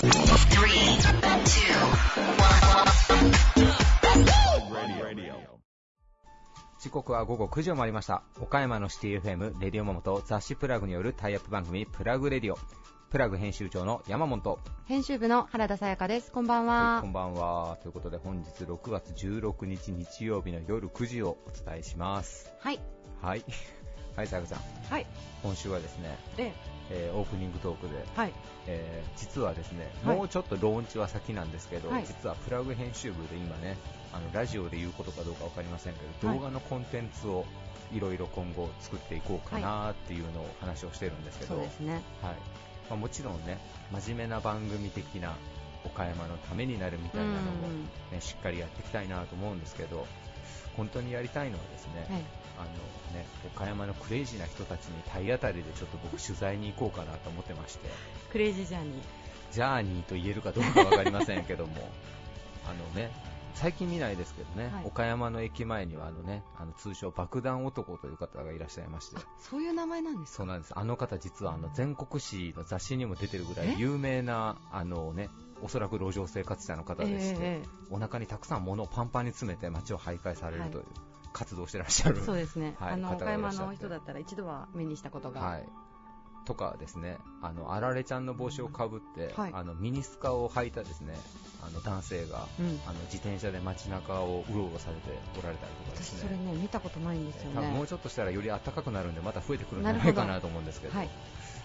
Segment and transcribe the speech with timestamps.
[0.00, 1.74] Three, two,
[2.38, 2.88] one.
[6.80, 12.56] 時刻は午後9時を回りました岡山のシティ FM レディオモモと雑誌プラグによるタイアップ番組プラグレディオ
[13.10, 16.32] プラグ編集長の山本編集部の原田さやかです。
[16.32, 16.94] こんばんは。
[16.94, 22.80] はいこんばんはということで本日6月16日日曜日の夜9時をお伝えしますはい。
[23.20, 23.44] はい
[24.16, 25.06] はいさやかちゃんはい。
[25.42, 28.32] 今週はですね、ええーオープニングトークで、はい。
[28.66, 30.16] えー実はですね、はい。
[30.16, 32.04] もうちょっとローンチは先なんですけど、はい。
[32.06, 33.76] 実はプラグ編集部で今ね
[34.12, 36.38] あのラジオで言うことかどうか分かりませんけど、はい。
[36.38, 37.44] 動画のコンテンツを
[37.92, 42.02] いろいろ今後作っていこうかなっていうのを話をしてるんですけど、そうですね。
[42.22, 42.34] はい。
[42.88, 43.58] まあ、もちろんね
[43.92, 45.34] 真面目な番組的な
[45.84, 50.06] 岡山のためになるみたいなのも、うんね、しっかりやっていきたいなと思うんですけど
[50.76, 52.22] 本当にやりたいのはですね、はい。
[52.58, 57.88] あのね岡山のクレイジーな人たちに体当たりでちょっと僕取材に行こうかなと思ってまして。
[58.32, 59.02] クレイジージャーニー。
[59.52, 61.72] ジャーニーと言えるかどうか分かりませんけども。
[62.66, 63.10] あのね
[63.54, 64.84] 最近見ないですけどね、はい。
[64.86, 69.16] 岡山の駅前にはあのねあの通称爆弾男という方がいらっしゃいまして。
[69.16, 70.36] あ、そういう名前なんですか？
[70.38, 70.72] そうなんです。
[70.78, 73.74] あの方実はあの全国紙の雑誌にも出てるぐらいえ？
[73.76, 75.28] 有名なあのね
[75.62, 80.80] おそらく路上生活者の方でして、えお腹にたくさん物をパンパンに詰めて街を徘徊されるはいとい。
[80.82, 80.84] う
[81.32, 82.74] 活動をしてらっしゃる、えそうですね。
[82.78, 85.40] はいあの、方岡山の人だったら一度は目にしたことが。
[85.40, 85.68] はい、
[86.44, 91.14] とかですねあのあられちゃんの帽子をかぶって、はいあのミニスカを履いたですね
[91.62, 92.80] あの男性がうん。
[92.86, 97.86] あの自転車で街中をうろうろされておられたりとかで私すねそれね、見たことないんですよ多分もうね。
[97.88, 101.10] ちょっとしたらより暖かくなるんでまた増えてくるんじゃないかなと思うんですけどはい。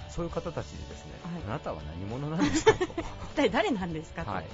[0.10, 4.32] そういう方たちにですね、はいあなたは何者なんですかと、 一体誰なんですかと。
[4.32, 4.46] はい、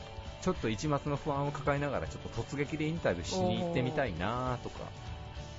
[0.41, 4.79] ちょっと一末の不安を抱えながらちょっと突撃でインタビューしに行ってみたいなとか、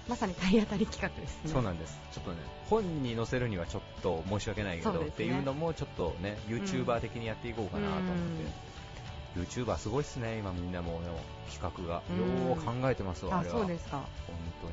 [0.09, 1.51] まさに体当たり企画ですね。
[1.53, 1.99] そうなんです。
[2.13, 5.07] ちょっとね本に載せるにはちょっと申し訳ないけど、ね。
[5.07, 12.03] っていうのもちょっとね YouTuber 的にやっていこうかなと思って、YouTuber すごいっすね今みんなもう企画が。
[12.11, 12.49] うん。
[12.49, 13.99] よう考えてますわあそうですか。
[13.99, 14.73] 本当に。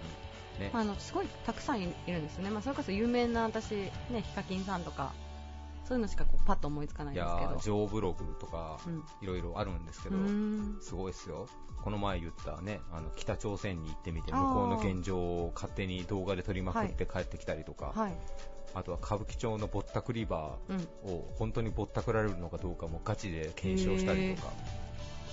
[0.60, 3.92] ね、まあ、あのすごいたくさんいるんですよね、まあ、それこそ有名な私、ね、
[4.22, 5.14] ヒカキンさんとか、
[5.90, 7.60] そういうのしかこうパッと思いつかないいやんですけど。
[7.60, 9.04] ー、ジョーブログとかうん。
[9.22, 10.78] いろいろあるんですけど、うーん。
[10.82, 11.48] すごいっすよ。
[11.84, 18.14] この前言ったねあの北朝鮮に行ってみて向こうの現状を勝手に動画で撮りまくって帰ってきたりとか、はい。
[18.76, 24.54] あとは歌舞伎町のぼったくりバうん、ーを本当にぼったくられるのかどうかもガチで検証したりとか。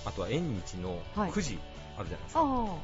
[0.05, 1.31] あとは縁日のはい。
[1.31, 1.59] くじ
[1.97, 2.77] あるじゃないですか、あ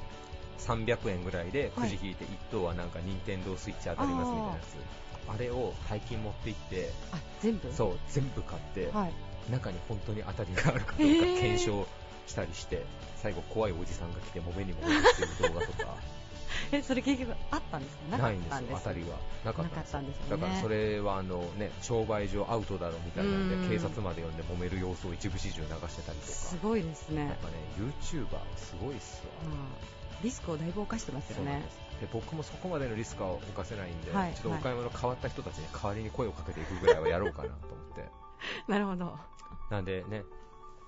[0.60, 2.16] 300円ぐらいでくじはい引い。
[2.16, 7.72] て1等はなんか任天堂スイッチ当たりますみたいなやつあれを大金持って行ってあ全部？
[7.74, 9.14] そう全部買って、はい、
[9.52, 11.88] 中に本当に当たりがあるかどうか検証
[12.28, 12.86] したりして、
[13.18, 15.96] 最後怖いおじさんが来て揉めに揉めるっていう動画とか。
[16.72, 18.18] えそれ結局あったんですか？
[18.18, 19.08] ないんですよ当たりが
[19.44, 20.26] なかったんですね。
[20.30, 23.70] だからそれはあの、ね、商売上アウトだろうみたいなんでうん。
[23.70, 27.26] 警察まで呼んで揉める様子を一部始終流してたりとすかごいですね。
[27.26, 29.68] やっぱね YouTuber すごいっすわ、うん
[30.24, 31.62] リスクをだいぶ犯してますよね
[32.04, 38.10] で僕もそこまでのリスクは犯せないんで、はいちょっと岡山の変わった人たちに代わりに声をかけていくぐらいはやろうかなと思って。
[38.68, 39.18] なるほど。
[39.70, 40.24] なんでね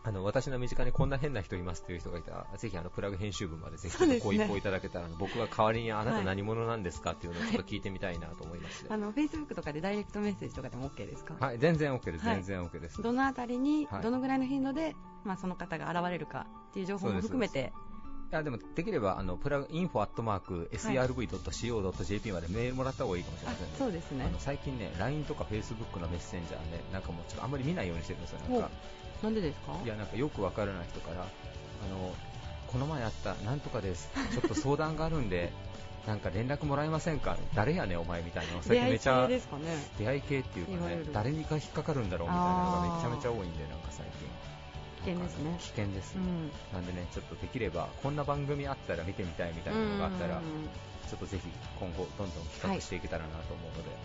[0.04, 12.36] あの私の身近にこんな変な人いますっていう人がいたらぜひあのプラグ編集部までぜひご一報いただけたら、あの僕が代わりにあなた何者なんですかっていうのをちょっと聞いてみたいなと思いまして、あのフェイスブックとかでダイレクトメッセージとかでも OK ですか、はい、全然 OK です、はい。
[12.36, 13.02] 全然 OK です。
[13.02, 14.04] どのあたりにはい。
[14.04, 17.74] どのぐらいの頻度で、まあ、その方が現れるかっていう情報も含めて
[18.36, 23.74] いやでもできればあのプラグインフォアットマーク SRV.CO.JP までメールもらった方がいいかもしれあませんね。
[23.80, 28.70] そうですねあの最近ね、LINE とか Facebook のメッセンジャーね、なんかもうちょっとあんまり見ないようにしてるんですよ、なんか。
[29.24, 29.72] なんでですか？
[29.86, 31.26] いや、なんかよくわからない人から、あ
[31.88, 32.14] の、
[32.68, 35.54] この前あったなんとかです、ちょっと相談があるんで、
[36.06, 37.38] なんか連絡もらえませんか？
[37.54, 39.30] 誰やねんお前みたいなの最近めちゃ
[39.98, 44.28] 出会い系っていうかね誰にか引っかかるんだろうみたいなのがめちゃめちゃ多いんで、なんか最近。
[45.04, 45.56] 危険ですね。
[45.60, 46.52] 危険です、うん。
[46.74, 50.44] なんでね、ちょっとできれば、こんな番組あったら見てみたいみたいなのがあったら、うん
[51.06, 51.48] ちょっとぜひ
[51.80, 53.96] 今後どんどん企画していけたらなと思うので、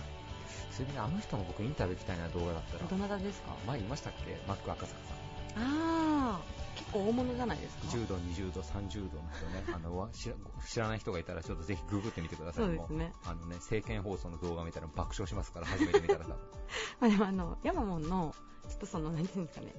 [0.70, 3.56] それでね、あの人も僕インタビュー行きたいな動画だったら、どなたですか？
[3.66, 4.38] 前いましたっけ？
[4.46, 5.16] マック赤坂さん。
[5.64, 6.40] ああ
[6.76, 10.34] 結構大物じゃないですか？10度、20度、30度の人ね、 あのわ知ら
[10.69, 12.66] 知らない人がいたらちょっとぜひググってみてください。
[12.66, 13.06] そうですね。
[13.25, 16.36] もあのね、政見放送の動画見たら爆笑しますから、初めて見たら多分。
[17.00, 18.34] まあでもあのヤマモンの
[18.69, 19.72] ちょっとその何ていうんですかね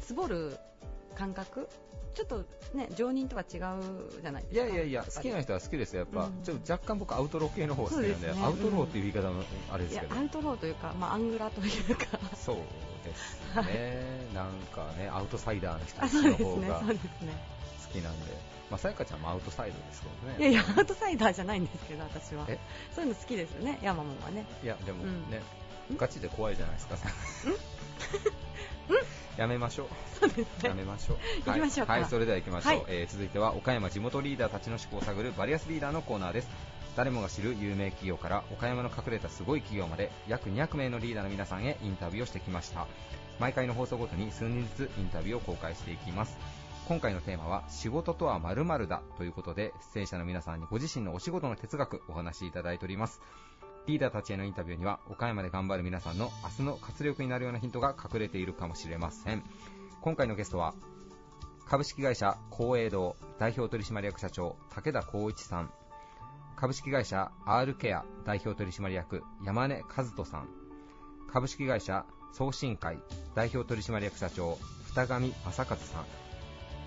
[0.00, 0.56] つぼる
[1.14, 1.68] 感覚？
[2.14, 3.48] ちょっとね常人とは違う
[4.20, 4.66] じゃないですか。
[4.66, 6.00] いやいやいや、好きな人は好きですよ。
[6.00, 6.42] やっぱ、うん。
[6.42, 8.34] ちょっと若干僕アウトロー系の方が好きなんで、ね。
[8.42, 10.16] アウトローっていう言い方もあれですけど。
[10.16, 12.06] アウトローというか、まあ、アングラというか。
[12.34, 12.56] そう
[13.04, 14.26] ですね。
[14.34, 16.84] なんかね、アウトサイダーの人あたちの方が好
[17.92, 18.48] きなんで。
[18.70, 20.38] まあ、さやかちゃんもアウトサイドですけどね。
[20.38, 22.44] いやいやアウトサイダーじゃないんですけど私は。
[22.48, 22.58] え？
[22.94, 24.44] そういうの好きですよねヤマモンはね。
[24.62, 25.30] いや、でもうん。
[25.30, 25.40] ね、
[25.96, 26.96] ガチで怖いじゃないですか。
[29.36, 29.88] やめましょ
[30.62, 30.66] う。
[30.66, 31.18] やめましょう。
[31.46, 32.72] 行きましょうかはい、はいそれでは行きましょう。
[32.72, 36.48] はいえー続いては岡山地元リーダーたちの思考を探るバリアスリーダーのコーナーです。
[36.96, 42.88] 誰もが知る有名企業から岡山の隠れたすごい企業まで約200名のリーダーの皆さんへインタビューをしてきました。
[43.38, 46.36] 毎回の放送ごとに数人ずつインタビューを公開していきます。
[46.88, 53.20] 今回のテーマは仕事とは〇〇だということで出演者の皆さんにご自身のお仕事の哲学お話しいただいております。
[53.88, 59.42] リーダーたちへのインタビューには岡山で頑張る皆さんの明日の活力になるようなヒントが隠れているかもしれません。
[60.02, 60.74] 今回のゲストは
[61.66, 65.70] 株式会社光栄堂代表取締役社長武田光一さん。
[66.56, 70.48] 株式会社 R ケア代表取締役山根和人さん。
[71.32, 72.04] 株式会社
[72.34, 72.98] 送信会
[73.34, 74.58] 代表取締役社長
[74.94, 76.04] 二上正和さん。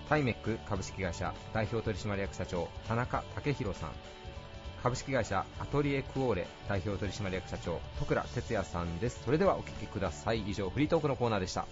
[0.08, 3.90] タイメック株式会社代表取締役社長田中武宏さん。
[4.82, 9.22] 株式会社アトリエクオーレ代表取締役社長徳倉哲也さんです。
[9.24, 10.40] それではお聞きください。
[10.40, 11.66] 以上フリートークのコーナーでした。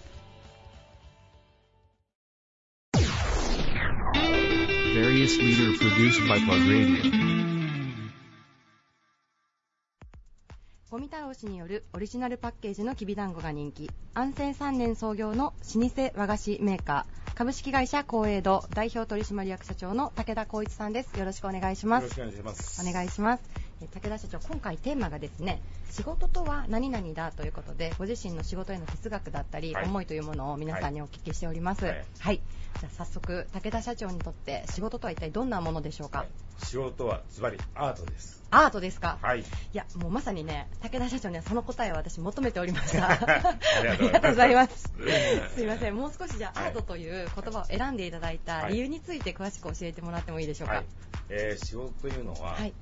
[10.91, 13.89] ゴミ太郎氏によるオリジナルパッケージのきびだんごが人気。
[14.13, 17.33] 安政3年創業の老舗和菓子メーカー。
[17.33, 21.17] 株式会社光栄堂代表取締役社長の武田光一さんです。
[21.17, 22.19] よろしくお願いします。
[22.19, 22.89] よろしくお願いします。
[22.89, 23.43] お願いします。
[23.57, 32.41] え武田社長今回テーマがですね仕事とは何々だということでご自身の仕事への哲学だったり、はい思いというものを皆さんにお聞きしておりますははいい、
[32.79, 36.27] じゃあ早速武田社長にとって仕事とは一体どんなものでしょうか、はい
[36.63, 38.43] 仕事はズバリアートです。
[38.51, 39.39] アートですか、はい。
[39.39, 39.43] い
[39.73, 43.09] や、もうまさにね、武田社長にはその答えを私求めておりました。
[43.09, 45.55] ありがとうございますありがとうございます。
[45.55, 50.75] すいません、もう少しじゃあ、はいアートという言葉を選んでいただいた理由について詳しく教えてもらってもいいでしょうか？
[50.75, 50.85] はい。
[51.29, 52.73] えー仕事というのは、はい。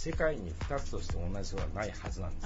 [0.00, 2.36] 世界に2つとして同じはないはずなんで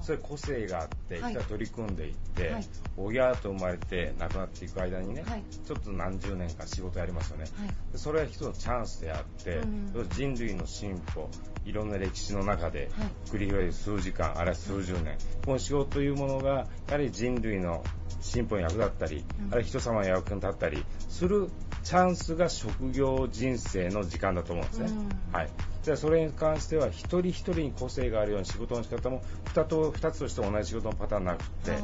[0.00, 0.06] す。
[0.06, 2.64] それ個性があって、はい人が取り組んでいって、はい
[2.96, 7.44] 親と生まれて亡くなっていく間にね、はいちょっと何十年か仕事やりますよね。
[7.44, 7.68] はい。
[7.92, 11.30] でそれは一つのチャンスであって、うん人類の進歩、
[11.64, 17.84] いろんな歴史の中ではい繰り広げる数時間、あるいは数十年、この仕事というものが、やはり人類の
[18.20, 21.50] 進歩に役立ったり、うんあるいは人様の役に立ったりする
[21.84, 24.86] チャンスが職業人生の時間だと思うんですね。
[24.90, 25.50] うんはい。
[25.82, 29.22] じゃあそれに関しては一人一人に個性があるように仕事の仕方も
[29.54, 31.78] 2, と2つとして同じ仕事のパターンなくて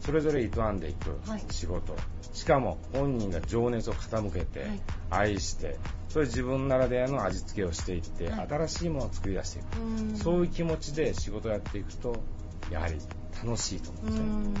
[0.00, 1.44] それぞれ営んでいくはい。
[1.50, 1.96] 仕事、
[2.32, 4.80] しかも本人が情熱を傾けて、はい。
[5.10, 5.78] 愛して
[6.08, 8.48] それ自分ならではの味付けをしていって、はい。
[8.48, 10.16] 新しいものを作り出していく、うん。
[10.16, 12.22] そういう気持ちで仕事をやっていくと
[12.70, 12.96] やはり
[13.42, 14.24] 楽しいと思うんですね。
[14.24, 14.54] うん。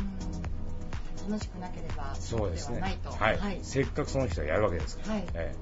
[1.30, 3.10] 楽しくなければそうですはないと。。
[3.10, 3.58] はい、はい。
[3.62, 5.14] せっかくその人がやるわけですから。
[5.14, 5.26] はい。
[5.34, 5.54] え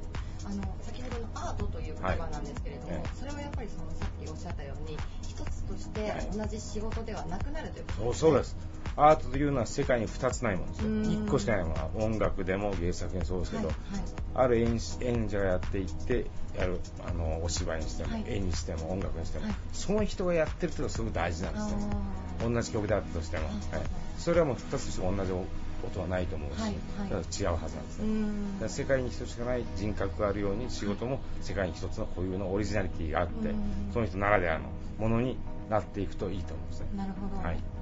[0.47, 3.09] あの先ほどのアートという言葉なんですけれども、はいえ。
[3.19, 6.29] それはやっぱりそのさっきおっしゃったように一つとしてはい。
[6.33, 8.57] 同じ仕事ではなくなるということえそうそうです。
[8.95, 10.89] アートというのは世界に2つないものですよ。
[10.89, 11.03] うん。
[11.27, 13.77] 1個しかないものは音楽でも芸術作品もそうですけど、はい
[14.39, 16.27] ある演者がやっていって
[16.59, 16.79] やる
[17.09, 18.25] あのお芝居にしても、はい。
[18.27, 19.55] 絵にしても音楽にしても、はい。
[19.73, 21.89] その人がやってるっていうのがすごく大事なんですね
[22.41, 22.55] あー。
[22.55, 23.55] 同じ曲であったとしても、はい。
[23.55, 23.63] はい。
[24.19, 25.33] それはもう2つとして同じ
[25.87, 27.11] 音はないと思うし、はいはい。
[27.11, 33.93] 違うはずなんですうね、世界に一つしかない人格があるように仕事も世界に一つの固有のオリジナリティがあって、うん。
[33.93, 35.39] その人ならではのものに
[35.69, 36.87] なっていくといいと思うんですね。
[36.97, 37.76] なるほど、はい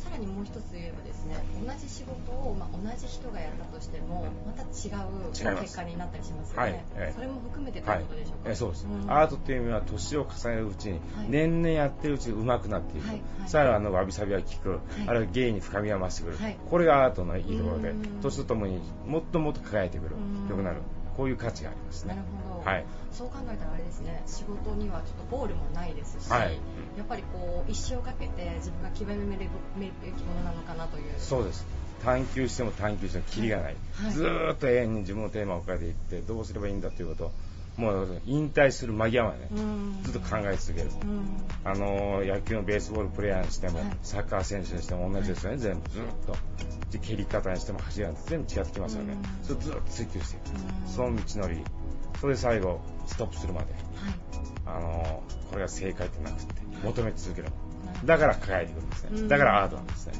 [0.00, 7.12] さらにもう一つ言えばですね同じ仕事を、まあ、同じ人がやったとしてもまた違う結果になったりしますよね、はいええ。
[7.14, 9.10] それも含めてとはいいうことでしょうか、えそうです、ん。
[9.10, 11.00] アートっていう意味は年を重ねるうちに、はい。
[11.28, 13.48] 年々やってるうちに上手くなっていく、はいはい。
[13.48, 15.08] さらにあのわびさびは効く、い。
[15.08, 16.56] あるいは芸に深みが増してくる、はい。
[16.70, 18.20] これがアートのいいところでうん。
[18.22, 20.16] 年とともにもっともっと輝いてくる。
[20.16, 20.48] うん。
[20.48, 20.80] 良くなる
[21.20, 22.14] こういう価値がありますね。
[22.14, 22.84] なるほど、はい。
[23.12, 24.22] そう考えたらあれですね。
[24.26, 26.58] 仕事にはちょっとゴールもないですし、はい。
[26.96, 31.04] やっぱりこう一生かけて自分が極めるべきものなのかなという。
[31.18, 31.66] そうです。
[32.02, 34.12] 探求しても探求してもキリがない、はい。
[34.12, 37.32] ずーっと永遠に自分のテーマを変えていってどうすればいいんだということを
[37.80, 40.02] もう引退する間際までね、うん。
[40.02, 41.44] ずっと考え続ける、うん。
[41.64, 43.88] あの野球のベースボールプレーヤーにしても、はい。
[44.02, 46.36] サッカー選手にしても同じですよね、全部ずっと。
[46.90, 49.44] で蹴り方にしても走り方にしても全部違ってきますよね、うん。
[49.44, 50.88] それをずっと追求していく、うん。
[50.88, 51.64] その道のり。
[52.20, 53.72] それで最後ストップするまで。
[53.72, 53.82] はい。
[54.66, 57.48] あのこれが正解ってなくて求め続ける。
[58.04, 59.22] だから輝いてくるんですうん。
[59.22, 60.12] ねだからアートなんですね。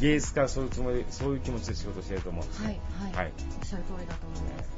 [0.00, 3.32] 芸術家はそういうつもりそういう気持ちで仕事してると思うんですはいねはい、はい。
[3.60, 4.70] おっしゃる通りだと思います。
[4.70, 4.77] それ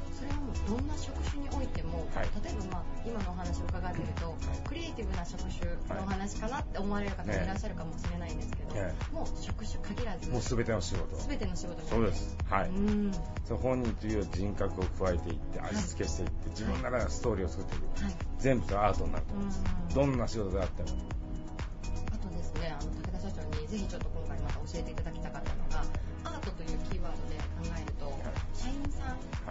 [0.67, 2.29] どんな職種においても、はい。
[2.43, 4.35] 例えばまあ今のお話を伺っていると、
[4.67, 12.37] クリエイティブな職種のお話かなって思われる方もいらっしゃるかもしれないんですけど、ねもう職種限らず、もう全ての仕事全ての仕事にそうです。
[12.49, 12.69] はい。
[12.69, 13.11] うん。
[13.45, 18.03] その本人という人格を加えていって味付けしていって自分ならストーリーを作っていく。
[18.03, 18.13] はい。
[18.39, 19.63] 全部そアートになると思います。
[19.89, 19.95] うん。
[19.95, 20.89] どんな仕事であっても。
[22.13, 25.50] あとですね、あの武田社長にぜひちょっと今回また教えていただきたかった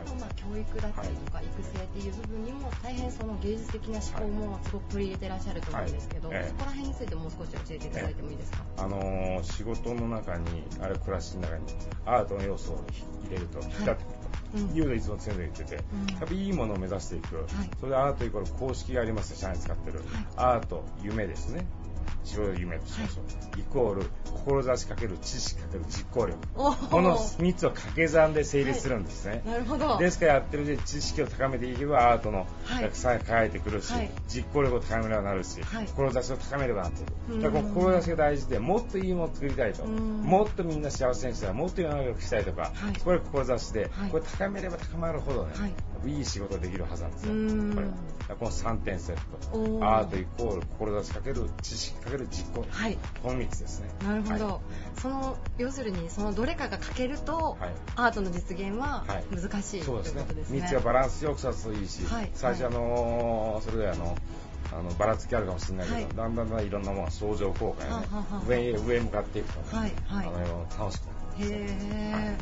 [0.04, 11.64] 教育だったりとか育成っていう部分にも大変その芸術的な思考もすごく取り入れてらっしゃると思うんですけど、そこら辺についてもう少し教えていただいてもいいですか、あのー仕事の中に、あるいは暮らしの中に
[12.06, 12.84] アートの要素を
[13.24, 14.20] 入れると引き立ってくる
[14.52, 14.68] うん。
[14.70, 15.84] というのをいつも常に言ってて、やっ
[16.20, 17.46] ぱりいいものを目指していく、
[17.78, 20.00] それでアートイコール公式がありますね、社内に使ってる、
[20.36, 21.66] アート、夢ですね。
[22.24, 23.22] 仕事を夢としましょ
[23.56, 26.38] う、イコール志かける知識かける実行力。
[26.54, 29.98] この3つを掛け算で成立するんですね、なるほど。
[29.98, 32.84] ですからやってるうちに知識を高めていけばアートのはい。
[32.84, 34.10] 落差が輝いてくるし、はい。
[34.28, 35.86] 実行力を高めればなるし、はい。
[35.86, 37.04] 志を高めればなってい
[37.34, 37.38] う。
[37.38, 37.40] ん。
[37.40, 39.84] くだから志が大事でもっといいものを作りたいと。
[39.84, 40.22] うん。
[40.22, 41.54] もっとみんな幸せにしたい。
[41.54, 43.00] もっと世の中を良くしたいとか、はい。
[43.04, 44.10] これ志で、はい。
[44.10, 45.66] これ高めれば高まるほどね、は
[46.06, 47.32] いい、い仕事ができるはずなんですよ。
[47.32, 47.74] うん。
[48.28, 49.84] ここの3点セット。
[49.84, 52.64] アートイコール志かける知識かける実行。
[52.70, 52.98] はい。
[53.22, 53.88] この3つですね。
[54.04, 55.00] なるほど、はい。
[55.00, 57.70] その要するにそのどれかが欠けると、はい。
[57.96, 59.24] アートの実現ははい。
[59.36, 60.22] 難しい、そうですね。
[60.22, 60.60] ということですね。
[60.60, 62.30] 3つがバランスよくさすといいし、はい。
[62.34, 64.16] 最初あのそれであの
[64.72, 66.06] あのばらつきあるかもしれないけど、はい。
[66.14, 68.06] だんだんだんいろんなものが相乗効果でね
[68.48, 70.26] 上へ上へ向かっていくと、はいはい。
[70.26, 72.36] あの楽しくへえ、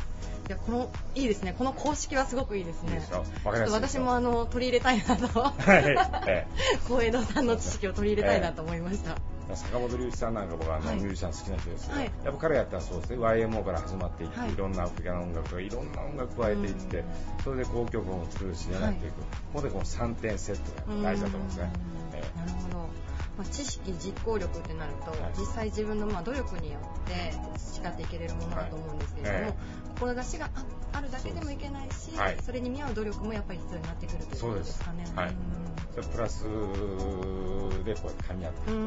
[0.49, 1.55] いやこのいいですね。
[1.57, 3.03] この公式はすごくいいですね。
[3.11, 5.43] わかりちょっとやすいでしょ私もあの取り入れたいなと。
[5.43, 5.97] はい。
[6.27, 6.47] え
[6.89, 9.17] 小江戸さんの知識を取り入れたいなと思いました、
[9.55, 10.97] 坂本龍一さんなんか僕はあの、はい。
[10.97, 12.11] ミュージシャン好きな人ですけど、はい。
[12.25, 13.17] やっぱ彼がやったらそうですね。
[13.19, 14.53] YMO から始まっていって、はい。
[14.53, 17.05] い、ろんなアフリカの音楽がいろんな音楽加えていってうん
[17.45, 19.11] それで交響曲も作るしやってい。
[19.11, 21.73] く、ここでこの3点セットが大事だと思うんですね、
[22.15, 22.39] え。
[22.39, 22.89] なるほど、
[23.39, 25.33] まあ、知識実行力ってなると、はい。
[25.39, 29.55] 実際自分のまあ努力によって培っていけれるものだと思うんですけれども、はい
[29.99, 32.37] 志がああるだけでもいけないし、はい。
[32.43, 35.05] それに見合う努力もやっぱり必要になってくるということですかね。
[35.15, 35.35] はい。
[35.95, 36.49] それプラスで
[37.95, 38.79] こう噛み合っていく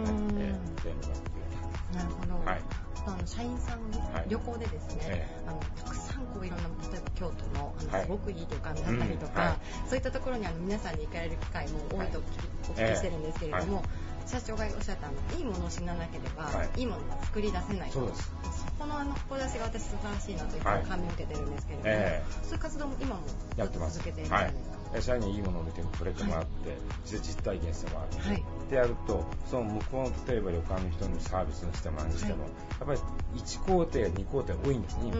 [1.95, 2.33] なるほど。
[2.49, 2.61] はい。
[3.05, 8.01] あの社員さんにはい旅行でですね、えあのたくさんこういろんな例えば京都のあの、はい。
[8.03, 9.47] すごくいい旅館だったりとか、うん。
[9.47, 9.57] はい。
[9.87, 12.89] そういったところにあの皆さんに行かれる機会も多いとお聞きはい。
[12.89, 13.83] お聞きしてるんですけれども、
[14.31, 16.79] 社長がおっしゃったいいものを死ななければ、はい。
[16.79, 17.99] い、いものが作り出せないと。
[17.99, 18.31] そうです。
[18.65, 23.21] そこのあの志が私素晴らしいなというふうに感銘を受けてるんですけれども、えそういう活動も今も
[23.57, 24.81] やってます続けているんですか。
[24.93, 28.43] え社員にいいものを見て触れてもらって、実実体験してもらって、はい。
[28.69, 32.51] でやるとその向こうの例えば旅館の人にサービスにしても何にしても、はい。
[32.51, 32.93] やっぱ
[33.33, 35.11] り1工程2工程多いんですね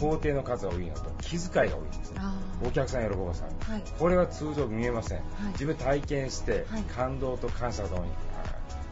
[0.00, 2.20] 工程の数が多いのと気遣いが多いんですね。
[2.64, 3.48] お客さん喜ばさん。
[3.48, 3.82] はい。
[3.98, 5.22] これは通常見えません、い。
[5.52, 6.82] 自分で体験して、はい。
[6.82, 8.12] 感動と感謝とともに、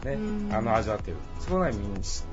[0.03, 0.17] ね、
[0.51, 1.19] あの味わっている。
[1.39, 2.23] そこが身につ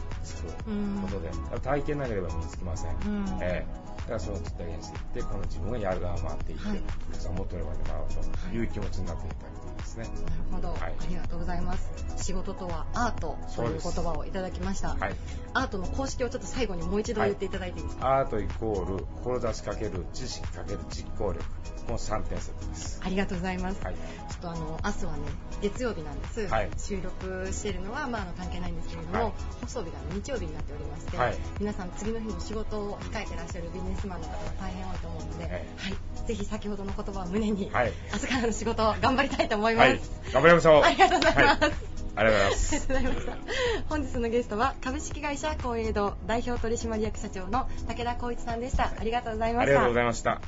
[0.43, 0.99] くうん。
[1.03, 3.25] ことで体験なければ身につきません、うん。
[3.41, 3.81] ええ。
[4.01, 6.83] だからその実体験していってこの自分がやる側を回っていって、はい。
[7.11, 10.17] お客さんをもっと喜んでもらおうという気持ちになっていただくといいですね、なる
[10.53, 10.81] ほど、はい。
[10.81, 11.91] ありがとうございます。
[12.17, 14.91] 仕事とはアートという言葉をいただきました。
[14.95, 15.15] はい。
[15.55, 18.21] アートの公式をちょっと最後にもう一度言っていただいていいですか？
[18.21, 21.45] アートイコール志かける知識かける実行力
[21.87, 23.01] この3点セットです。
[23.05, 23.83] ありがとうございます。
[23.83, 23.95] はい。
[23.95, 24.01] ちょ
[24.37, 25.23] っとあの明日はね
[25.63, 26.47] 月曜日なんです。
[26.47, 26.71] はい。
[26.77, 29.33] 収録しているのはまああの関係ないんですけれども、はい。
[29.63, 31.39] 放送日が日曜日になっておりまして、はい。
[31.59, 35.67] 皆さん次の日に仕事を控えてらっしゃるビジネスマンの方が大変多いと思うので、え。
[35.77, 37.93] はい、ぜひ先ほどの言葉を胸に、はい。
[38.13, 39.70] 明日からの仕事を頑張りたいと思います。
[39.77, 40.01] はい
[40.33, 41.63] 頑張りましょうありがとうございます。
[41.63, 41.73] はい
[42.17, 43.87] ありがとうございますありがとうございました。
[43.89, 48.93] 本日のゲストは株式会社公営堂代表取締役社長の武田光一さんでした。
[48.99, 49.71] ありがとうございました。
[49.71, 50.41] ありがとうございました。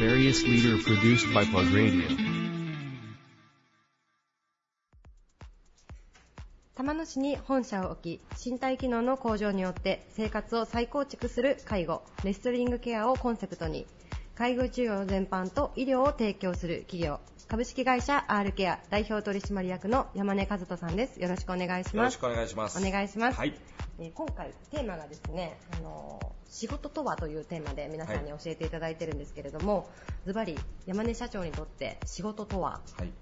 [0.00, 2.27] Various leader produced by Plug Radio.
[6.78, 13.84] 玉野市に本社を置き、身体機能の向上によって生活を再構築する介護、レストリングケアをコンセプトに、
[14.36, 17.18] 介護治療全般と医療を提供する企業、
[17.48, 21.20] 株式会社 R ケア代表取締役の山根和人さんです。
[21.20, 21.96] よろしくお願いします。
[21.96, 22.78] よろしくお願いします。
[22.78, 23.38] お願いします。
[23.38, 23.54] はい。
[23.98, 29.90] えー今回テーマがですね、あのー仕事とはというテーマで皆さんに教えていただいてるんですけれども、
[30.24, 30.56] ズバリ
[30.86, 33.12] 山根社長にとって仕事とは、はい。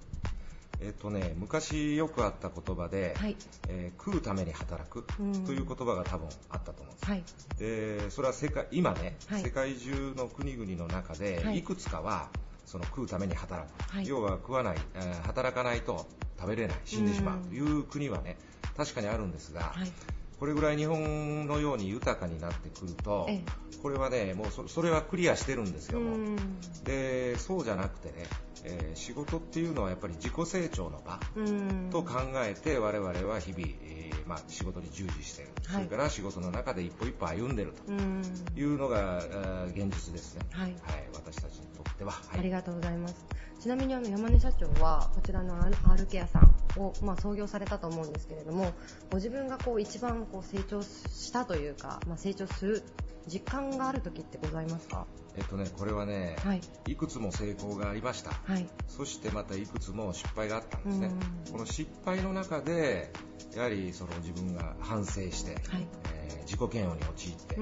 [0.81, 3.37] えっ、とね、昔よくあった言葉で、はい。
[3.69, 5.45] えー食うために働くうん。
[5.45, 7.11] という言葉が多分あったと思うんです。
[7.11, 7.25] はい、
[7.59, 9.43] で、それは世界、今ね、はい。
[9.43, 11.59] 世界中の国々の中で、はい。
[11.59, 12.29] い、くつかは、
[12.67, 14.07] その食うために働く、はい。
[14.07, 16.07] 要は食わない、えー働かないと
[16.39, 17.49] 食べれない、死んでしまううん。
[17.49, 18.37] という国はね、
[18.77, 19.93] 確かにあるんですが、はい、
[20.39, 23.45] これぐらい日本のように豊かになってくるとええ、
[23.83, 26.17] これはね、もうそそれはクリアしてるんですよ、も。
[26.17, 26.37] ううん。
[26.85, 28.27] でそうじゃなくてね、
[28.65, 31.91] えー仕事っていうのはやっぱり自己成長の場うん。
[31.91, 35.85] と考えて我々は日々、えーまあ、仕事に従事している、はい。
[35.85, 38.23] それから仕事の中で一歩一歩歩んでいるうん。
[38.55, 39.23] というのが、
[39.69, 40.75] 現実ですね、はい。
[41.15, 42.41] 私たちにとっては、はい。
[42.41, 43.15] ありがとうございます。
[43.61, 48.73] ちなみにあの山根社長はこちらの R ケアさんを、まあ、創業されたと思うんですけれども
[49.11, 52.83] ご自分がこう一番こう成長したというか、まあ、成長する
[53.27, 55.05] 実感がある時ってございますか？
[55.37, 61.11] えっとね、これはね、はい、いくつも成功がありました、はい、そしてまたいくつも失敗があったんですね、
[61.51, 63.13] この失敗の中で
[63.55, 67.59] やはりその自分が反省して、はい、えー、自己嫌悪に陥って、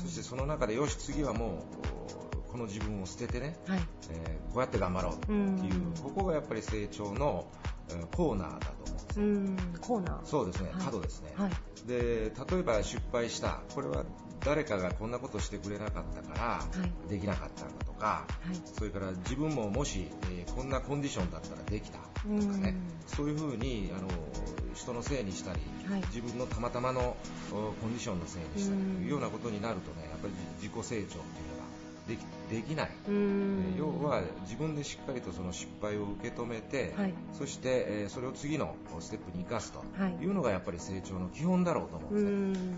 [0.00, 1.64] そしてその中でよし次はも
[2.46, 7.46] うこの自分を捨ててね、はい、えー、こうやって頑張ろうっていう、ここがやっぱり成長の
[8.14, 9.80] コーナーだと思うんですね。
[9.80, 10.24] コーナー。
[10.24, 11.32] そうですね、角ですね、
[11.86, 13.60] で例えば失敗した。
[13.74, 14.04] これは
[14.44, 16.64] 誰かがこんなことしてくれなかったから
[17.08, 22.74] できなかったんだとか、はい、それから自分ももし、えー、こんなコンディションだったらできたとかね、
[23.06, 24.08] そういうふうにあの
[24.74, 27.16] 人のせいにしたり、はい、自分のたまたまの
[27.50, 31.18] コンディションのせいにしたりというようなことになるとねやっぱり自己成長っていうのが
[32.08, 32.90] できできない、
[33.76, 39.84] 要は自分でしっかりとその失敗を受け止めて、はい、そして、えー、それを次のステップに生かすと
[40.22, 40.26] い。
[40.26, 42.70] うのがやっぱり成長の基本だろうと思うんですね。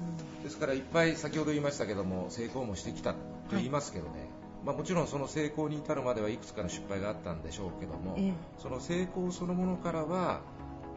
[0.42, 3.16] ですからいっぱい先ほど言いましたけども成功もしてきたと
[3.52, 4.20] 言いますけどね、はい。
[4.66, 10.40] まあ、もちろんその成功に至るまではいくつかの失敗があったんでしょうけども、えその成功そのものからは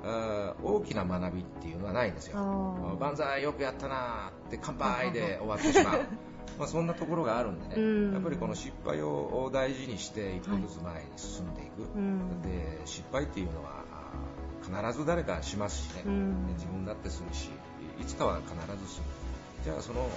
[0.03, 2.97] あ大きな学びっていうのはないんですよ。
[2.99, 6.01] 万歳よくやったなって乾杯 で終わってしまう。
[6.57, 11.87] まあ、そんなところがあるんでね、やっぱりこの失敗を大事にして一歩ずつ前に進んでいく、は
[12.45, 13.83] い、で失敗っていうのは
[14.61, 16.03] 必ず誰かしますしね、
[16.53, 17.49] 自分だってするし
[17.99, 18.53] いつかは必
[18.85, 19.05] ずする。
[19.63, 20.07] じゃあその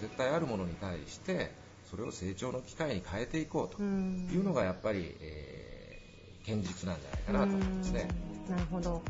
[0.00, 1.52] 絶対あるものに対して
[1.90, 3.82] それを成長の機会に変えていこうと。
[3.82, 8.08] いうのがやっぱり、えー、堅実なんじゃないかなと思いますね。
[8.48, 9.02] なるほど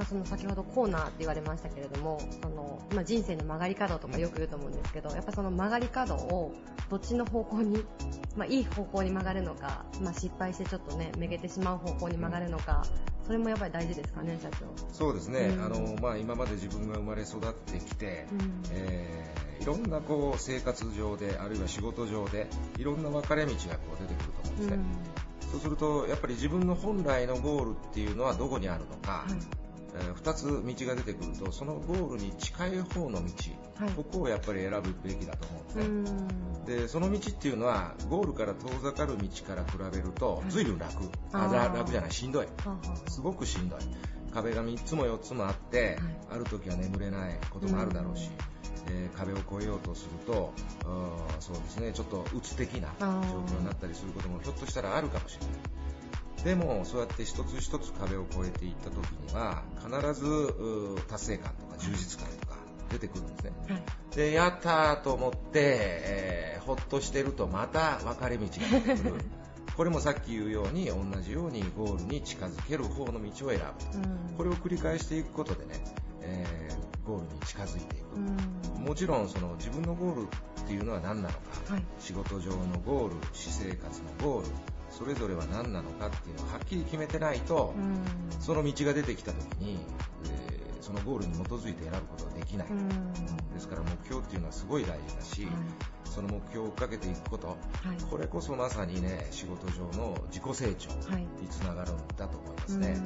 [0.00, 6.54] まあ、その先ほどコーナーって言われましたけれどもその、まあ、人生の曲がり角とかよく言うと思うんですけどやっぱその曲がり角を
[6.88, 7.84] どっちの方向に、
[8.34, 12.82] まあ、いい方向に曲がるのか、まあ、失敗してちょっとねめげてしまう方向に曲がるのか
[13.26, 14.94] それもやっぱり大事ですかね社長。
[14.94, 22.46] そうですね、うん、あのまあ、今まで自分が生まれ育ってきて、うん、えー、いろんなこう生活上であるいは仕事上で
[22.78, 24.76] いろんな分かれ道がこう出てくると思うんですね、
[25.42, 29.59] うん、そうするとやっぱり自分の本来のゴールっていうのはどこにあるのか、はい
[29.94, 36.64] え2つ道が出てくるとそのゴールに近い方の道、はい、ここをやっぱり選ぶべきだと思うん。
[36.64, 42.12] でその道っていうのはゴールから遠ざかる道から比べると随分楽、はい、楽じゃない。
[42.12, 42.46] しんどい。
[43.08, 43.80] すごくしんどい。
[44.32, 45.98] 壁が3つも4つもあって、
[46.28, 48.30] はい、ある時は眠れないこともあるだろうし、
[48.88, 50.52] えー、壁を越えようとすると
[51.40, 51.92] そうですね。
[51.92, 55.79] ちょっと鬱的な状況になったりすることもひょっとしたらあるかもしれない
[56.44, 58.96] でもそうやって一つ一つ壁を越えていった時
[59.28, 60.54] には必ず
[61.08, 62.56] 達成感とか充実感とか
[62.90, 69.14] 出てくるんですね、はい、でやったと思って、えー、ほっとしてるとまた分かれ道が出てくる。
[69.76, 73.60] これもさっき言うように同じようにゴールに近づける方の道を選
[73.92, 75.82] ぶ、うん、これを繰り返していくことでね、
[76.20, 84.48] えー、ゴールに近づいていく、うん、もちろんその自分のゴールっていうのは何なのか、はい、仕事上のゴール私生活のゴール
[84.90, 87.74] それぞれは何なのかっていうのをはっきり決めてないと、
[88.40, 89.78] その道が出てきた時に、
[90.24, 92.68] えー、そのゴールに基づいて選ぶことができない、
[93.54, 95.48] ですから目標っていうのはすごい大事だし、
[96.04, 97.56] その目標を追っかけていくこと、はい、
[98.10, 100.90] これこそまさにね仕事上の自己成長
[101.40, 102.96] につながるんだと思いますね。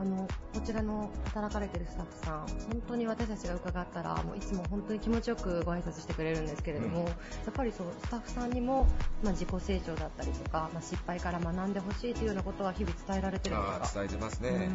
[0.00, 2.38] あのこちらの働かれてるスタッフさん、
[2.70, 7.16] 本当に私たちが伺ったら、もういつも本当に気持ちよくご挨拶してくれるんですけれども、うん、やっ
[7.52, 8.86] ぱりそうスタッフさんにも、
[9.24, 14.00] まあ、自己成長だったりとか、まあ、失敗から学んでほしいというようなことは日々伝えられてるんですか？
[14.00, 14.68] 伝えてますね、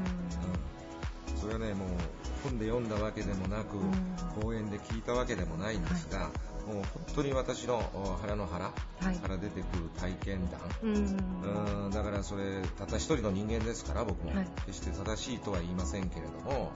[1.36, 1.88] うん、それはねもう
[2.44, 3.78] 本で読んだわけでもなく、
[4.42, 6.28] 講演で聞いたわけでもないんですが、はい
[6.68, 6.84] もう本
[7.16, 7.82] 当に私の
[8.22, 8.74] 腹の腹か
[9.28, 14.32] ら出てくる体験談、うん、だからそれたった一人の人間ですから僕も、
[14.66, 16.72] 決して正しいとは言いませんけれども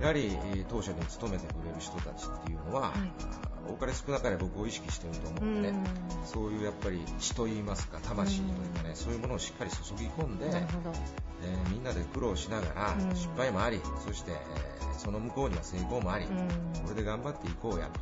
[0.00, 0.36] やはり
[0.68, 5.62] 当社に勤めてくれる人たちっていうのは、はい、多かれ少なかれ僕を意識してると思うん。
[5.62, 5.78] でね、
[6.24, 16.32] そういうやっぱり血といいますか魂というかね、そういうものをしっかり注ぎ込んで、えー、みんなで苦労しながら失敗もあり、そして、えー、その向こうには成功もあり、こ
[16.88, 18.00] れで頑張っていこうやと。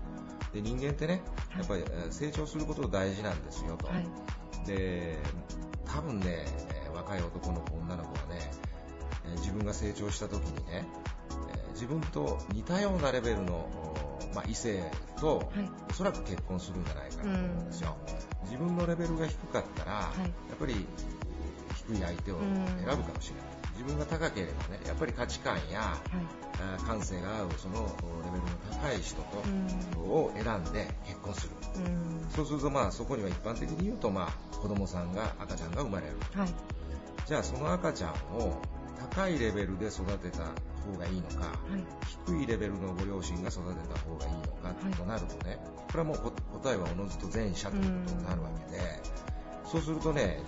[0.52, 1.20] で人間ってね、
[1.56, 4.06] やっぱり成長すること大事なんですよと、はい、
[4.66, 5.18] で
[5.84, 6.46] 多分ね、
[6.94, 8.50] 若い男の子、女の子はね、
[9.37, 10.87] 自分が成長した時にね、
[11.74, 13.68] 自分と似たようなレベルの、
[14.34, 14.82] まあ、異性
[15.20, 15.46] と、はい、
[15.90, 17.96] おそらく結婚するんじゃないかなと思うんですよ。
[18.44, 20.87] 自分のレベルが低かったら、はい、やっぱり
[21.88, 23.47] 低い相手を選ぶかもしれない。
[23.78, 25.98] 自分が高ければねやっぱり価値観や、は
[26.80, 27.86] い、感性が合うその
[28.24, 29.14] レベルの高い人
[29.94, 31.50] と、を選んで結婚する、
[32.34, 36.48] そうするとまあそこには一般的に言うとまあ子供さんが赤ちゃんが生まれる、はい、
[37.24, 38.60] じゃあその赤ちゃんを
[38.98, 40.38] 高いレベルで育てた
[40.82, 41.84] 方がいいのか、はい、
[42.26, 46.18] 低いレベルのご両親が育てた方がいいのかとなるとね、これはもう
[46.60, 48.82] 答えはおのずと前者ということになるわけで、
[49.70, 50.40] そうするとね、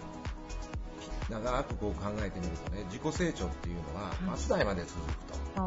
[1.30, 5.60] 長くこう考えてみるとね、自己成長っていうのは末代まで続くと。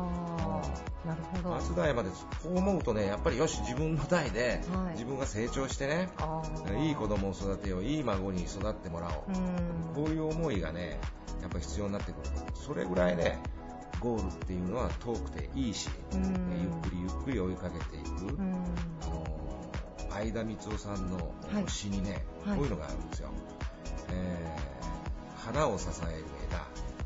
[1.06, 1.62] なるほど。
[1.62, 2.15] 末代までこ
[2.49, 4.62] う思うとねやっぱりよし自分の代で、
[4.93, 6.10] 自分が成長してね
[6.80, 9.13] いい子供を育てよういい孫に育ってもらおう。
[9.95, 10.99] こういう思いがね
[11.41, 13.41] やっぱ必要になってくるそれぐらいね
[13.99, 16.21] ゴールっていうのは遠くていいし、ゆっ
[16.82, 18.10] くりゆっくり追いかけていく、
[19.02, 19.26] あの
[20.10, 21.34] 相田光夫さんの
[21.67, 23.30] 詩にね、はい、こういうのがあるんですよ、
[24.10, 24.83] えー、
[25.46, 26.26] 花を支える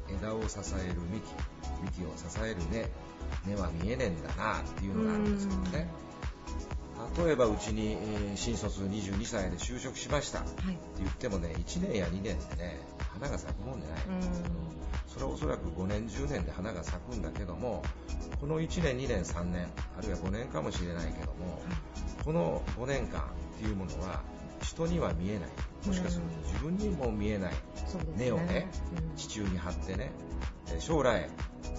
[0.09, 0.27] 枝。
[0.27, 1.25] 枝を支える幹。
[1.83, 2.87] 幹を支える根。
[3.45, 5.89] 根は見えねえんだなっていうのがあるんですけどね。
[7.25, 12.79] 例えばうちに、えー、新卒22歳で就職しました、はい、って言ってもね1年や2年でね
[13.13, 14.01] 花が咲くもんじゃない、
[15.07, 17.83] それはおそらく5年10年で花が咲くんだけども
[18.39, 21.61] この1年2年3年あるいは5年かもしれないけども、
[22.25, 23.23] この5年間っ
[23.59, 24.21] ていうものは
[24.61, 25.49] 人には見えない。
[25.87, 27.53] もしかすると自分にも見えない。
[28.17, 28.69] 根をね、
[29.15, 30.11] 地中に張ってね
[30.79, 31.29] 将来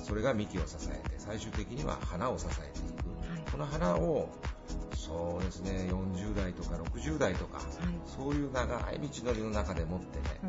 [0.04, 4.28] それが幹を支えて最終的には花を支えていく、はい、この花を
[4.94, 7.66] そうですね40代とか60代とか、はい、
[8.06, 10.40] そういう長い道のりの中でもってね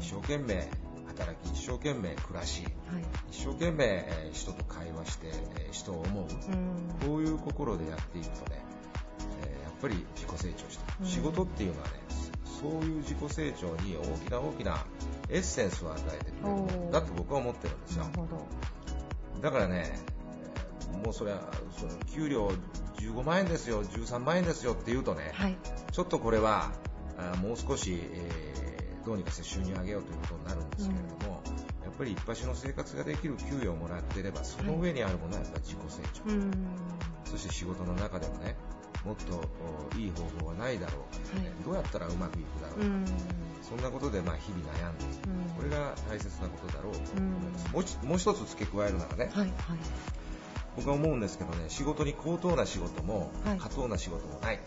[0.00, 0.68] 一生懸命
[1.08, 2.72] 働き一生懸命暮らし、はい、
[3.30, 5.32] 一生懸命人と会話して
[5.72, 6.26] 人を思う。
[7.04, 8.62] こういう心でやっていくとね
[9.80, 11.94] ぱり自己成長して仕事っていうのはね
[12.44, 14.84] そういう自己成長に大きな大きな
[15.28, 16.92] エッセンスを与えてくれる。
[16.92, 18.06] だと僕は思ってるんですよ。
[19.40, 19.98] だからね
[21.02, 21.40] もうそれは
[21.78, 22.50] その給料
[22.98, 25.56] 15万円ですよ13万円ですよって言うとね、はい、
[25.92, 26.72] ちょっとこれは
[27.16, 38.56] あもう少し、えー、どうにかして収入を上げようということになるんですけれども、うん、やっぱり一発の生活ができる給与をもらっていればその上にあるものはやっぱり自己成長、はい、そして仕事の中でもね
[39.04, 41.38] もっといい方法はないだろう。
[41.38, 43.04] はい、どうやったらうまくいくだろうか、うん、
[43.62, 46.92] そんなことでまあ日々悩んでうん、これが大切なことだろう。
[46.92, 49.52] と思います、うん、もう一つ付け加えるならね、はいはい、
[50.76, 54.60] 僕は思うんですけどね仕事に高等な仕事も、はい、過当な仕事もない、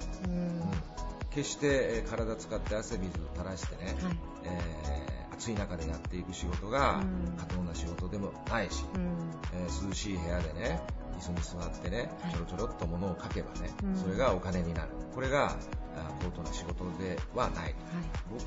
[1.32, 7.04] 決して体使って汗水を垂らしてね、はい、えー、暑い中でやっていく仕事が
[7.38, 8.86] 過当な仕事でもないし、
[9.54, 10.82] えー、涼しい部屋でね
[11.19, 14.89] 椅子に座ってね、ちょろちょろっと物を書けばね、それがお金になる。
[15.13, 15.56] これが
[16.24, 17.63] 高等な仕事ではない。
[17.65, 17.76] はい、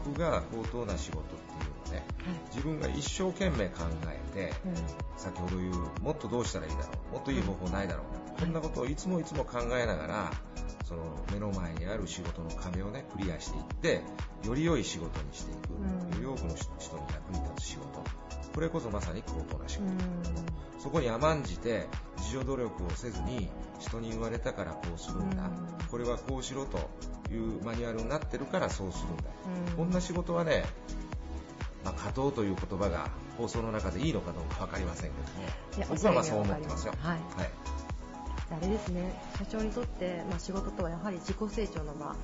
[0.04, 4.74] 僕が高等な仕事っていうのはね、はい、自分が一生懸命考えて、うん、
[5.16, 10.30] 先ほど言う、もっとどうしたらいいだろう、もっといい方法ないだろう、こんなことをいつもいつも考えながら、
[10.84, 14.02] その目の前にある仕事の壁をね、クリアしていって、
[14.46, 18.04] より良い仕事にしていく、うん、より多くの人に役に立つ仕事、
[18.54, 19.86] これこそまさに高等な仕事。
[20.78, 23.48] そこに甘んじて自助努力をせずに
[23.80, 25.50] 人に言われたからこうするんだ、
[25.90, 26.78] これはこうしろと
[27.32, 29.24] いうマニュアルになってるからそうするんだ、
[29.76, 30.64] こんな仕事はね、
[31.84, 36.94] まあ、加藤という言葉が放送の中でいいのかどうか分かりませんけども僕はまあそう思ってますよ。
[37.00, 37.50] はい、はい
[38.50, 39.12] あれですね。
[39.38, 42.14] 社長にとって、まあ、仕事とはやはり自己成長の場。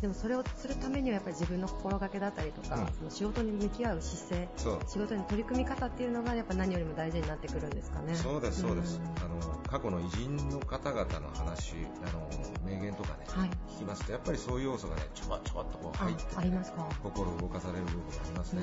[0.00, 4.48] でもそれをするためにはやっぱり自分の心がけだったりとか、うん、仕事に向き合う姿勢
[4.88, 8.14] 仕事に取り組み方っていうのがやっぱ何よりも大事になってくるんですかね。
[8.14, 12.30] そうですそうです、うん、あの過去の偉人の方々の話あの
[12.64, 16.88] 名言とかね、はい、聞きますとやっぱりそういう要素がねちょばちょばっとこう入って、ね、ありますか？
[17.02, 18.62] 心を動かされる部分がありますね。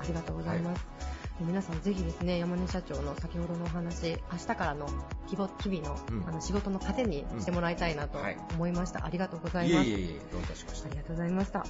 [0.00, 4.86] ありがとうございます、はい皆さんぜひですね山根社長の先ほどのお話明日からの
[5.28, 5.48] 日々
[5.86, 8.18] のうん、あの仕事の糧にしてもらいたいなと
[8.54, 9.88] 思いました、うんはい、ありがとうございます。
[9.88, 11.64] いえいえどういたしましたありがとうございました。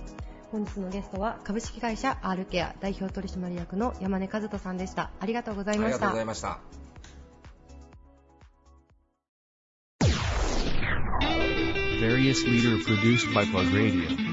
[0.50, 5.10] 本日のゲストは株式会社 R ケア代表取締役の山根和人さんでした。
[5.20, 5.96] ありがとうございました。
[5.96, 6.58] ありがとうございました。
[12.00, 14.27] Various leader produced by Plug Radio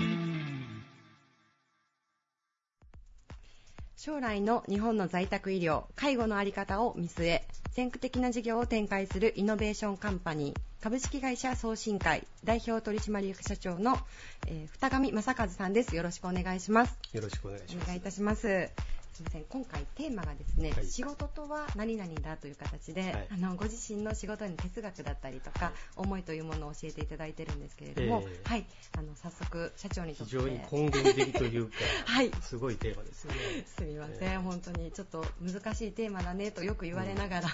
[4.05, 13.97] 将来の日本の在宅医療、介護の在り方を見据え、先駆的な事業を展開するイノベーションカンパニー、株式会社送信会代表取締役社長の、
[14.45, 15.95] えー、二上正和さんです。
[15.95, 16.95] よろしくお願いします。
[17.13, 17.83] よろしくお願いします。
[17.83, 18.69] お願いいたします。
[19.15, 19.45] すみません。
[19.47, 28.65] 今回テーマがですね、はい、仕事とは何々だという形で、はい、あのご自身の仕事に哲学だったりとか、はい、思いというものを教えていただいてるんですけれども、えー、はい。
[28.97, 30.35] あの早速社長にとって。
[30.35, 31.71] 非常に根源的というか、
[32.11, 33.37] はい、すごいテーマですよね。
[33.65, 37.47] すみません、えー、本当にちょっと難しいテーマだねとよく言われながら、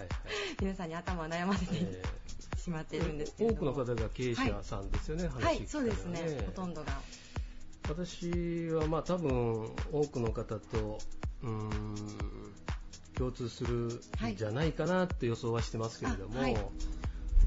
[0.62, 3.72] 皆さんに頭を悩ませて、えー、しまっているんですけれども。
[3.72, 6.42] 多くの方が経営者さんですよね、はい、そうですね。
[6.46, 7.02] ほとんどが。
[7.88, 10.98] 私はまあ多分多くの方と
[11.42, 11.70] うん
[13.14, 16.56] 共通するんじゃないかなって予想はしてますけれども、はい、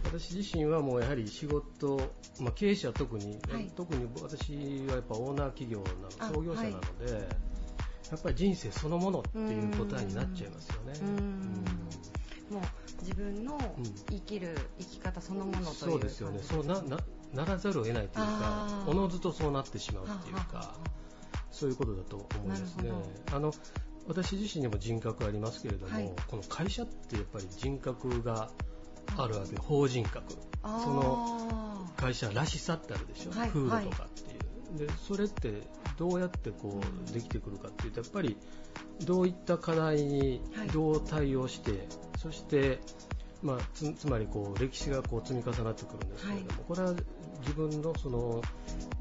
[0.06, 1.98] 私自身はもうやはり仕事、
[2.40, 5.84] まあ、経営者特に、はい、特に私はやっぱオーナー企業
[6.20, 7.28] なの創業者なので、
[8.12, 10.94] やっぱり人生そのものっていう答えになっちゃいますよね。
[12.52, 12.62] もう
[13.02, 13.58] 自分の
[14.10, 16.40] 生きる生き方そのものというそうですよね。
[16.44, 16.98] そうなな
[17.36, 20.76] ならざるを得ないというかおのずとそうなってしまうっていうか
[21.52, 22.92] そういうことだと思いますね。
[23.34, 23.54] あの
[24.08, 28.52] 私自身にも人格ありますけれども、はい、この会社ってやっぱり人格が
[29.18, 29.56] あるわけ。
[29.58, 30.36] 法人格。
[30.62, 35.62] その会社らしさってあるでしょ、はい、風土とかっていう、でそれって
[35.98, 38.38] どうやってこうできてくるかっていうとやっぱり
[39.06, 40.42] どういった課題に
[40.74, 41.82] どう対応して、はい、
[42.18, 42.80] そして、
[43.44, 46.94] まあ、つつまりこう歴史がこう積み重なってくるんですけれども、これは
[47.46, 48.42] 自分のその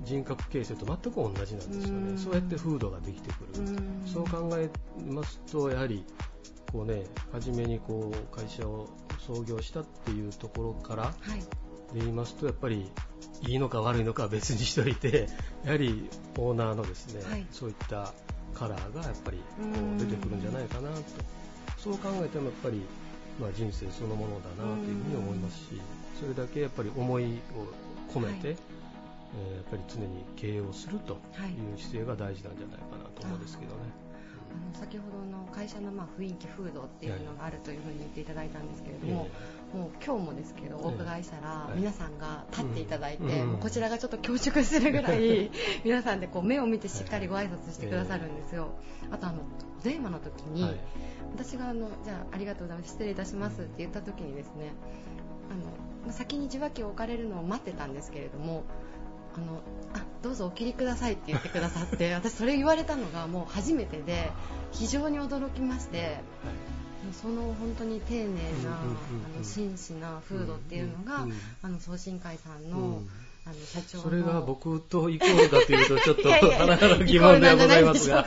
[0.04, 3.66] 人格形成と全く同じなんですよね、そうやって風土ができてくる、
[4.06, 4.68] そう考え
[5.10, 6.04] ますと、やはり
[6.70, 8.88] こう、ね、初めにこう会社を
[9.26, 11.14] 創業したっていうところから
[11.92, 12.90] で言いますと、やっぱり
[13.42, 15.28] いいのか悪いのかは別にしておいて、
[15.64, 18.12] やはりオーナーのですね、はい、そういった
[18.52, 19.42] カラーがやっぱりこ
[19.96, 21.02] う出てくるんじゃないかなと、
[21.78, 22.82] そう考えてもやっぱり、
[23.40, 25.80] まあ、人生そのものだなというふうに思いますし、
[26.20, 27.28] それだけやっぱり思いを
[28.10, 28.56] 込めて、はい。
[29.36, 34.04] えー、やっぱり常に経営をするという姿勢が大事なんじゃないかなと思うんですけどね。
[34.54, 39.28] あの先ほどの会社のまあ雰囲気、風土っていうのがあるというふうに言っていただいたんですけれども、
[39.74, 43.22] もう今日もですけどお伺いしたら、皆さんが立っていただいて、
[43.60, 45.50] こちらがちょっと恐縮するぐらい、
[45.84, 48.68] 皆さんでこう目を見てしっかりご挨拶してくださるんですよ。
[49.10, 49.38] あとあの
[49.80, 50.64] お電話の時に、
[51.34, 52.90] 私があのじゃあありがとうございます。
[52.90, 54.72] 失礼いたしますって言った時にですね
[55.50, 58.64] あの先に受話器を置かれるのを待ってたんですけれども
[59.36, 59.62] あの
[59.94, 64.30] あどうぞお切りくださいって言ってくださって 私それ言われたのがもう初めてで
[64.72, 66.18] 非常に驚きまして、
[67.12, 68.24] その本当に丁寧
[68.64, 71.28] な、あの真摯な風土っていうのが、
[71.62, 73.02] あの送信会さんの、
[73.46, 76.28] あの社長それが僕とイコールかというとちょっと
[76.66, 78.26] なの疑問ではございますが。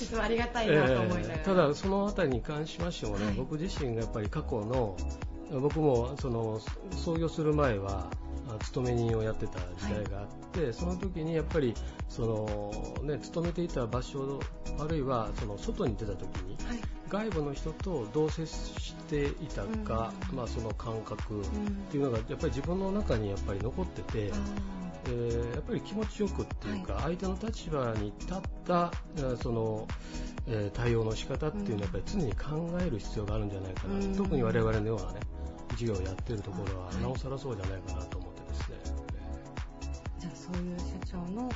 [0.00, 4.96] いつもありがたいなと思いながら、えー、ただそのあたりに関しましてもね、はい、僕自身がやっぱり過去の
[5.50, 6.60] 僕もその
[6.96, 8.08] 創業する前は
[8.58, 11.74] 勤め人をやってた時代があって、はい、その時にやっぱり
[12.08, 14.40] その、ね、勤めていた場所
[14.78, 21.44] あるいはその外に出た時に、はい、外部の人とどう接していたか、うん、まあ、その感覚っ
[21.90, 24.32] ていうのがやっぱり自分の中にやっぱり残ってて。
[25.06, 28.36] えー、やっぱり気持ちよくっていうか、はい、相手の立場に立っ
[28.66, 28.92] た
[29.42, 29.88] その、
[30.46, 35.20] えー、対応の仕方っていうのはやっぱり常に考える必要があるんじゃないかな、うん、特に我々のようなね
[35.76, 38.76] 事業をやってるところはなおさらそうじゃないかなと思ってですね。
[40.18, 41.50] じゃあそういう社長のも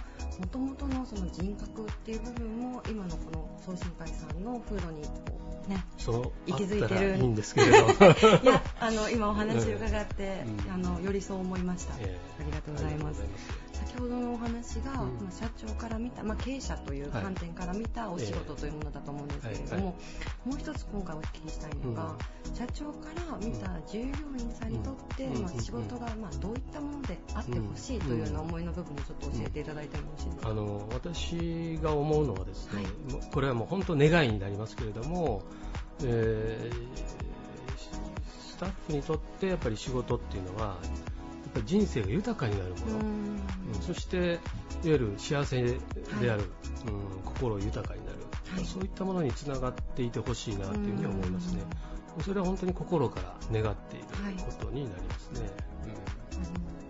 [0.50, 5.02] ともとのその人格っていう部分も今のこの送信会さんの風土に
[5.68, 7.76] ね、そう息づいてるいいんですけれど。
[8.42, 13.22] いやあの今お話を伺って、 うん、あのよりそう思いました、えー、ありがとうございます
[13.94, 19.82] 先ほどのお話が、うん、まあ、社長から見た、まあ、経営者という観点から見たお仕事というものだと思うんですけれども、
[20.44, 22.16] もう一つ今回お聞きしたいのが、
[22.48, 32.88] うん、社長から見た従業員さんにとって、まあ、仕事がまあどういったものであってほしいというような思いの部分をちょっと教えていただいてもよろしいですか、あの私が思うのはですね、は
[33.20, 35.42] い、これはもう本当願いになりますけれども、
[36.02, 36.74] えー、
[38.50, 40.78] スタッフにとってやっぱり仕事っていうのは
[41.54, 43.40] ぱり人生が豊かになるもの、うん、
[43.80, 44.38] そしていわ
[44.84, 45.78] ゆる幸せで
[46.12, 46.42] ある、はい、うん、
[47.24, 48.18] 心豊かになる、
[48.54, 51.62] はい、そういったものにつながっていてほしいなというふうに思いますね。
[52.22, 54.06] それは本当に心から願っている
[54.44, 55.50] ことになりますね。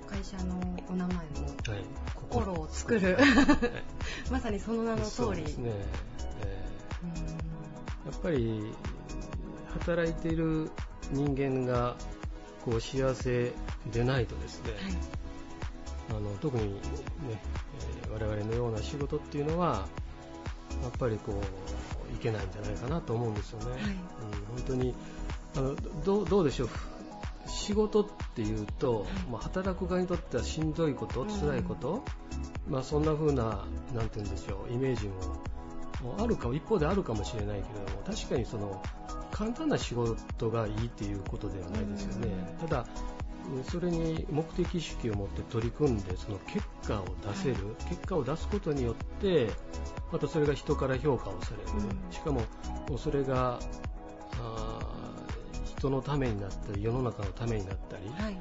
[0.07, 1.27] 会社のお名前も、はい、
[2.15, 3.17] 心を作る、
[4.31, 5.43] まさにその名の通り。
[5.43, 5.71] ですね、
[6.43, 8.75] えー、やっぱり
[9.81, 10.71] 働いている
[11.11, 11.97] 人間が
[12.65, 13.53] こう幸せ
[13.93, 14.73] でないとですね、
[16.11, 16.81] はい、あの特にね、
[18.05, 19.87] えー、我々のような仕事っていうのは
[20.83, 23.73] やっぱりこういけないんじゃないかなと思うんですよね。
[23.73, 23.99] はい、うん、本
[24.67, 24.95] 当に
[25.57, 25.75] あの
[26.05, 26.69] どうどうでしょう。
[27.47, 32.03] 仕事っていうと、まあ、働く側にとってはしんどいこと、辛いこと、
[32.67, 35.15] うん、まあ、そんな風な、なんて言うんでしょう、イメージも
[36.19, 38.83] あるか一方であるかもしれないけれども、確かにその
[39.31, 42.57] 簡単な仕事がいいっていうことではないですよね。
[42.61, 42.87] ただ
[43.69, 49.51] それに目的意識を持って取り組んでその結果を出せる、はい、結果を出すことによって
[50.11, 52.41] またそれが人から評価をされる、うん、しかも
[52.97, 53.59] それが
[55.79, 58.39] 人のためになったり世の中のためになったり、はい、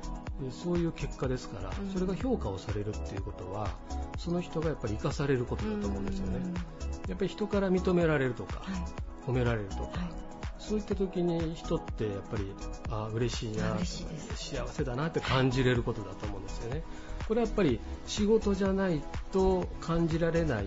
[0.51, 3.69] そういう結果ですから、うん、それが評価をされるっていうことは
[4.17, 6.39] その人がやっぱり生かされることだと思うんですよね。
[7.07, 9.03] やっぱり人から認められるとか、はい。
[9.27, 9.89] 褒められるとか、はい、
[10.59, 12.53] そういった時に人ってやっぱり
[12.89, 13.77] あ嬉しいな
[14.35, 16.83] 幸せだなって感じれることだと思うんですよね。
[17.27, 20.65] これはやっぱり仕事じゃないと感じられない。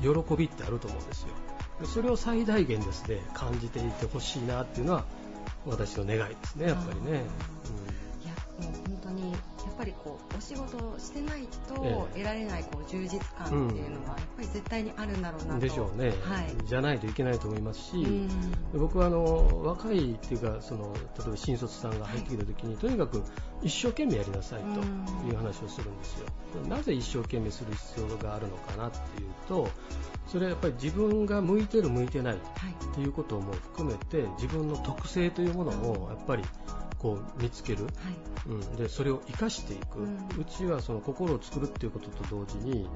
[0.00, 1.28] 喜びってあると思うんですよ。
[1.86, 5.04] それを最大限ですね感じていてほしいなっていうのは
[5.66, 7.10] 私の願いですね、やっぱりね。
[7.10, 8.01] うん、
[8.62, 9.34] もう本当に
[9.72, 11.74] っぱりこうお仕事をしてないと
[12.12, 18.28] 得られないこう充実感っていうのはやっぱり絶対にあるんだろうなと、でしょうね、はい、じゃないといけないと思いますし、
[18.74, 23.22] 僕はあの若いっていうかその例えば新卒さんが入ってきた時に、はい、とにかく
[23.62, 24.68] 一生懸命やりなさいと
[25.28, 26.26] いう話をするんですよ、
[26.68, 29.68] なぜ一生懸命する必要があるのかなっていうと
[30.26, 32.38] それはやっぱり自分が向いてる向いてないっ
[32.94, 36.44] ていうことも含めて自分の特性というものをやっぱり
[37.02, 37.94] こう見つける、はい、
[38.46, 42.88] うん、でそれを生かしていく、うん、うちはその心を作るっていうことと同時に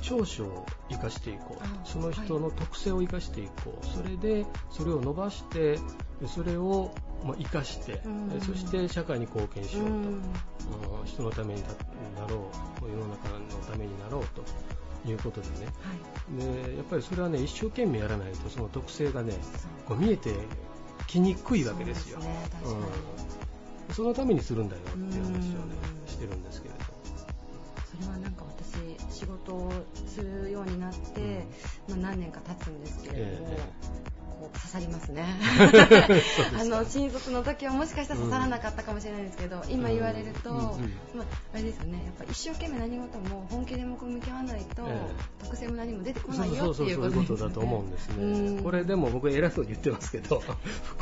[0.00, 1.88] 長所を生かしていこう。
[1.88, 5.78] その人の特性を生かしていこう、それでそれを伸ばして
[6.26, 6.92] それを
[7.38, 10.22] 生かして、うん、そして社会に貢献しようと、うん、
[11.04, 11.68] 人のためにな
[12.28, 12.50] ろ
[12.82, 12.90] う。
[12.90, 14.42] 世の中のためになろうと。
[15.04, 15.66] いうことでね、
[16.38, 19.34] はい、でやっぱりそれはね一生懸命やらないとその特性がね
[19.84, 20.32] こう見えて
[21.12, 22.18] きにくいわけですよ。
[22.20, 22.34] そ、ね
[23.88, 25.42] うん、そのためにするんだよっていう話をね
[26.06, 26.80] してるんですけれど。
[27.90, 28.44] それはなんか
[29.10, 29.70] 私仕事を
[30.06, 31.46] するようになって、
[31.88, 34.12] うん、まあ、何年か経つんですけれども、えー
[34.48, 35.24] 刺さりますね。
[36.58, 40.64] あの新卒の時はもしかしたら刺さらなかったかもしれないですけど、うん、今言われると、うんうん、
[41.14, 42.02] まあ、あれですよね。
[42.04, 50.42] やっぱ一生懸命何事も本気で向き合わないと、えー、特性も何も出てこないよっていうことだと思うんですね、これでも僕偉そうに言ってますけど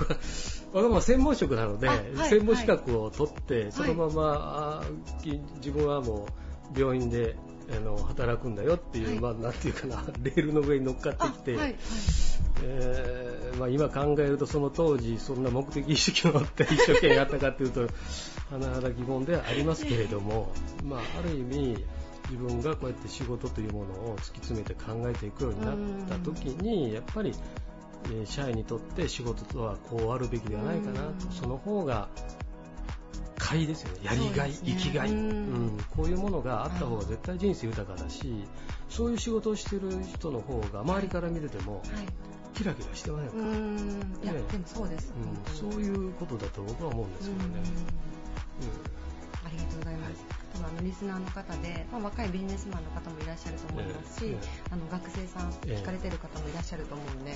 [0.72, 4.84] 僕は専門職なので、はい、専門資格を取って、はい、そのまま、
[5.24, 6.26] 自分はも
[6.74, 7.36] う病院で
[7.76, 11.76] あの働くんだよっていう、はい、まあ、なんていうかな、 レールの上に乗っかってきて、
[12.62, 17.86] えー、まあ、今考えると、その当時、そんな目的意識を持って 一生懸命やったかというと、
[18.50, 20.52] 甚だ疑問ではありますけれども、
[20.84, 21.84] まあ、ある意味、
[22.30, 27.34] 自分がこうやって仕事というものを突き詰めて考えていくようになった時に、やっぱり、
[28.12, 32.08] え社員にとって仕事とはこうあるべきではないかなと、その方が
[33.36, 38.44] 快ですよね、やりがい、ね、生きがい、うん、こういうものがあった方が絶対人生豊かだし、
[38.88, 41.82] そういう仕事をしてる人の方が周りから見てても、はい。
[42.54, 43.36] キラキラしてませんか、
[44.22, 47.60] いや、でもそうです、うん、そういうことだと僕は思うんですけどね。
[49.46, 50.10] ありがとうございます。
[50.10, 54.38] はい、あのリスナーの方で、まあ、若いビジネスマンの方もいらっしゃると思いますし、えー、
[54.72, 57.34] あの学生さん聞かれてる方もいらっしゃると思うんで、え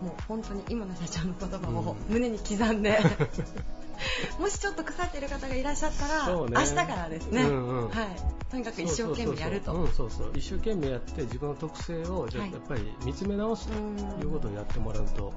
[0.00, 2.98] ー、もう本当に今の社長の言葉を胸に刻んで、
[4.38, 9.88] もしちょっと腐っている方がいらっしゃったら、ね、明日からですね、うんうん、はい、とにかく一生懸命やると。
[10.34, 13.74] 一生懸命やって自分の特性をやっぱり見つめ直すと
[14.22, 15.32] いうことをやってもらうと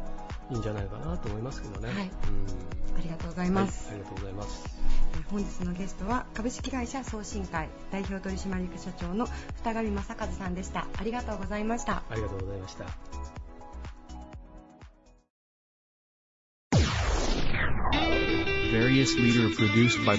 [0.52, 2.10] いいんじゃないかなと思いますけどね、はい、うん。
[2.98, 4.78] ありがとうございます、はい、ありがとうございます。
[5.30, 9.28] 本日のゲストは株式会社送信会代表取締役社長の
[9.64, 10.88] 二上正和さんでした。
[10.98, 12.04] ありがとうございました。
[12.10, 12.86] ありがとうございました。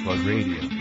[0.09, 0.78] 飽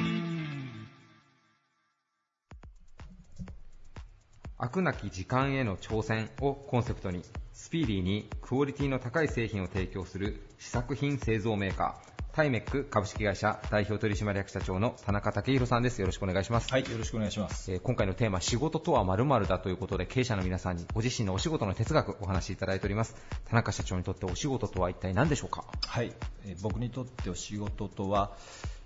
[4.70, 7.22] くなき時間への挑戦をコンセプトに、
[7.54, 16.00] スピーディーにクオリティの高い製品を提供する試作品製造メーカー、タイメック株式会社代表取締役社長の田中武弘さんです。
[16.00, 16.72] よろしくお願いします。
[16.72, 17.72] はい、よろしくお願いします。
[17.72, 23.15] えー、今回のテーマ、仕事とは〇〇だということで、経営者の皆さんにご自身のお仕事の哲学お話しいただいております。
[23.50, 25.65] 田中社長にとってお仕事とは一体何でしょうか？
[25.86, 26.13] はい、
[26.46, 28.36] えー、僕にとってお仕事とは、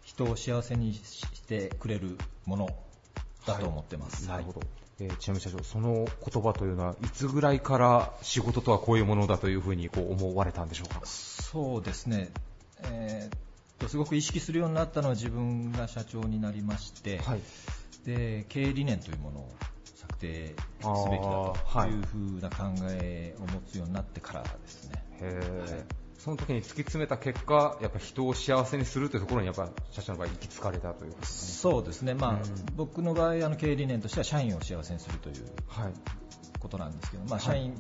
[0.03, 2.69] 人を幸せにしてくれるもの
[3.45, 4.29] だと思ってます。
[4.29, 4.67] はい、なるほど。
[5.03, 11.01] えー、ちなみに社長、その言葉というのは、いつぐらいから仕事とはこういうものだというふうにこう思われたんでしょうか？
[11.05, 12.29] そうですね、
[12.83, 13.37] えー
[13.87, 17.41] すごく意識するようになったのは自分が社長になりまして、はい、
[18.05, 19.49] で経営理念というものを
[19.95, 20.53] 策定す
[21.09, 21.55] べきだと
[21.87, 25.03] いうふうな考えを持つようになってからですね。
[25.21, 31.17] はいその時に突き詰めた結果、やっぱ人を幸せにするというところにやっぱ社長の場合行き着かれたというね。
[31.23, 32.13] そうですね。
[32.13, 32.41] まあ、うん、
[32.75, 35.35] 僕の場合あの経営理念としては社員を幸せにするという
[36.59, 37.73] ことなんですけど、まあ社員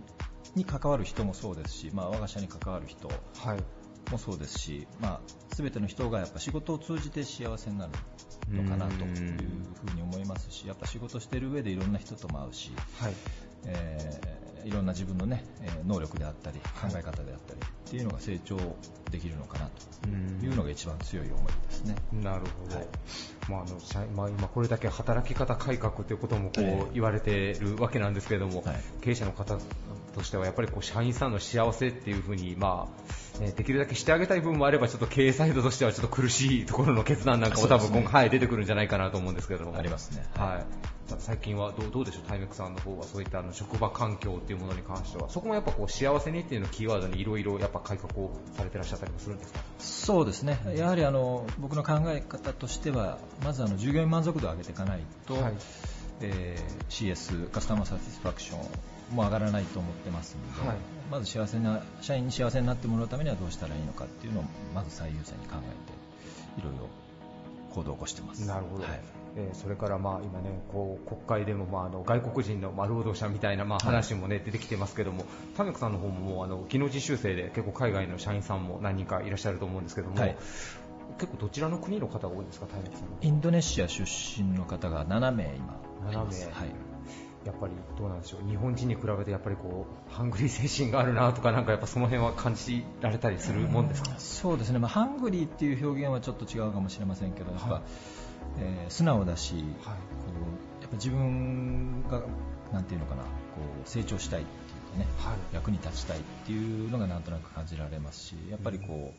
[0.55, 3.13] に関わる人もそうですし、まあ我が社に関わる人、は
[3.55, 5.19] い、もそうですし、まあ、
[5.55, 7.91] 全ての人がやっぱ仕事を通じて幸せになる
[8.51, 9.37] のかなという
[9.85, 13.13] ふうに思いますしやっぱ仕事してる上でいろんな人とも会うし、はい
[13.65, 15.43] えー、いろんな自分のね、
[15.85, 17.59] 能力であったり考え方であったり
[17.89, 18.57] っていうのが成長
[19.11, 19.91] できるのかなと。
[20.43, 21.95] いうのが一番強い思いですね。
[22.11, 22.77] なるほど。
[22.77, 22.87] はい、
[23.49, 29.57] まああのまあ、今これだけ働き方改革ということもこう言われているわけなんですけれども、はい、経営者の方
[30.13, 32.87] としてはやっぱりこう社員さんの幸せっていうふうに、ま
[33.39, 39.77] あ、できるだけしてあげたい部分もあればちょっと経営サイドとしてはちょっと苦しいところの決断なんかも多分今後、はい、出てくるんじゃないかなと思うんですけれども。
[39.77, 49.59] ありますね、はい、最近はどうどうでしょう、タイメックさんの方はそういったあの職場環境っていうものに関してはそこもやっぱこう幸せにっていうのをキーワードにいろいろやっぱ改革をされてらっしゃったりもするんですか？
[49.79, 55.53] そうですね、やはりあの僕の考え方としてはまずあの従業員満足度を上げていかないと、はい
[56.21, 58.55] えー、CS、カスタマーサティスファクショ
[59.13, 60.77] ンも上がらないと思ってますので、はい、
[61.09, 64.43] まず幸せな社員に幸せになってもらうためにはどうしたらいいのかっていうのを
[64.73, 66.87] まず最優先に考えていろいろ
[67.73, 68.45] 行動を起こしてます。
[68.45, 69.01] なるほど、はい。
[69.37, 80.37] えー、それからまあ今ねこう国会でもまああの外国人のまあ労働者みたいなまあ話もね、出てきてますけども、タメクさんの方ももうあの技能実習生で結構海外の社員さんも何人かいらっしゃると思うんですけども、はい、
[81.21, 85.79] 結構どちらの国の方が多いんですか、タメクさんインドネシア出身の方が7名今。
[86.09, 86.31] 7名、はい、
[87.45, 88.49] やっぱりどうなんでしょう。
[88.49, 97.81] 日本人に比べてやっぱりこうハングリー精神があるなとかなんかやっぱその辺は感じられたりするもんですか、そうですね、まあ、ハングリーっていう表現はちょっと違うかもしれませんけど、やっぱ、はい、
[98.57, 99.65] えー、素直だし、はい、こ
[100.79, 102.23] うやっぱ自分が
[102.73, 103.27] なんていうのかなこ
[103.85, 109.11] う成長したいっていうかね、はい、役に立ちたいっていうのがなんとなく感じられますしやっぱりこう、うん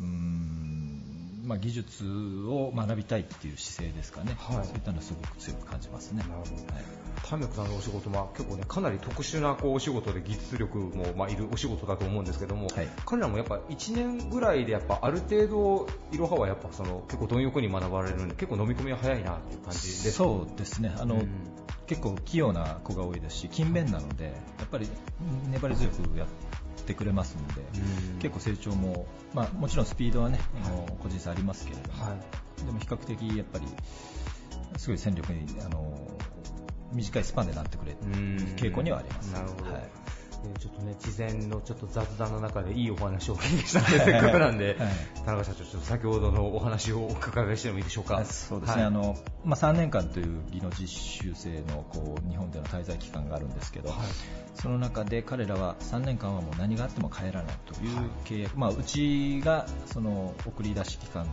[0.00, 2.04] まあ、技術
[2.46, 6.22] を学びたいっていう姿勢ですかね、はい、そういったのはすごく強く感じますね。
[6.28, 6.52] なるほど。
[6.72, 6.84] はい。
[7.28, 20.92] さんのお仕事は結構ねかなり特殊なこうお仕事で技術力もまあいるお仕事だと思うんですけども、はい、彼らもやっぱ1年ぐらいでやっぱある程度いろははやっぱその結構貪欲に学ばれるんで結構飲み込みは早いなっていう感じですそうですね。
[20.98, 21.28] あの、うん、
[21.86, 24.88] 結構器用な子が多いですし勤勉なのでやっぱり
[25.50, 26.59] 粘り強くやって
[26.94, 27.62] くれますので、
[28.20, 32.16] 結構成長も、まあ、もちろんスピードはね、あの個人差ありますけれども、は
[32.62, 33.66] い、でも比較的やっぱり
[34.76, 35.96] すごい戦力にあの
[36.92, 37.98] 短いスパンでなってくれる
[38.56, 39.32] 傾向にはあります。
[39.32, 39.82] なるほど、はい
[40.58, 44.76] ちょっとね、事前のちょっと雑談の中でいいお話をお聞きしたので、せっかくなんで、はい、
[45.24, 48.24] 田中社長、ちょっと先ほどのお話をお伺いしてもいいでしょうか？
[48.24, 53.98] そうですね、はい、あのまあ、3年間という技能実習生のこう日本での滞在期間があるんですけど、はい、
[54.54, 61.26] その中で彼らは3年間はもう何があっても帰らないという契約、まあ、うちがその送り出し期間、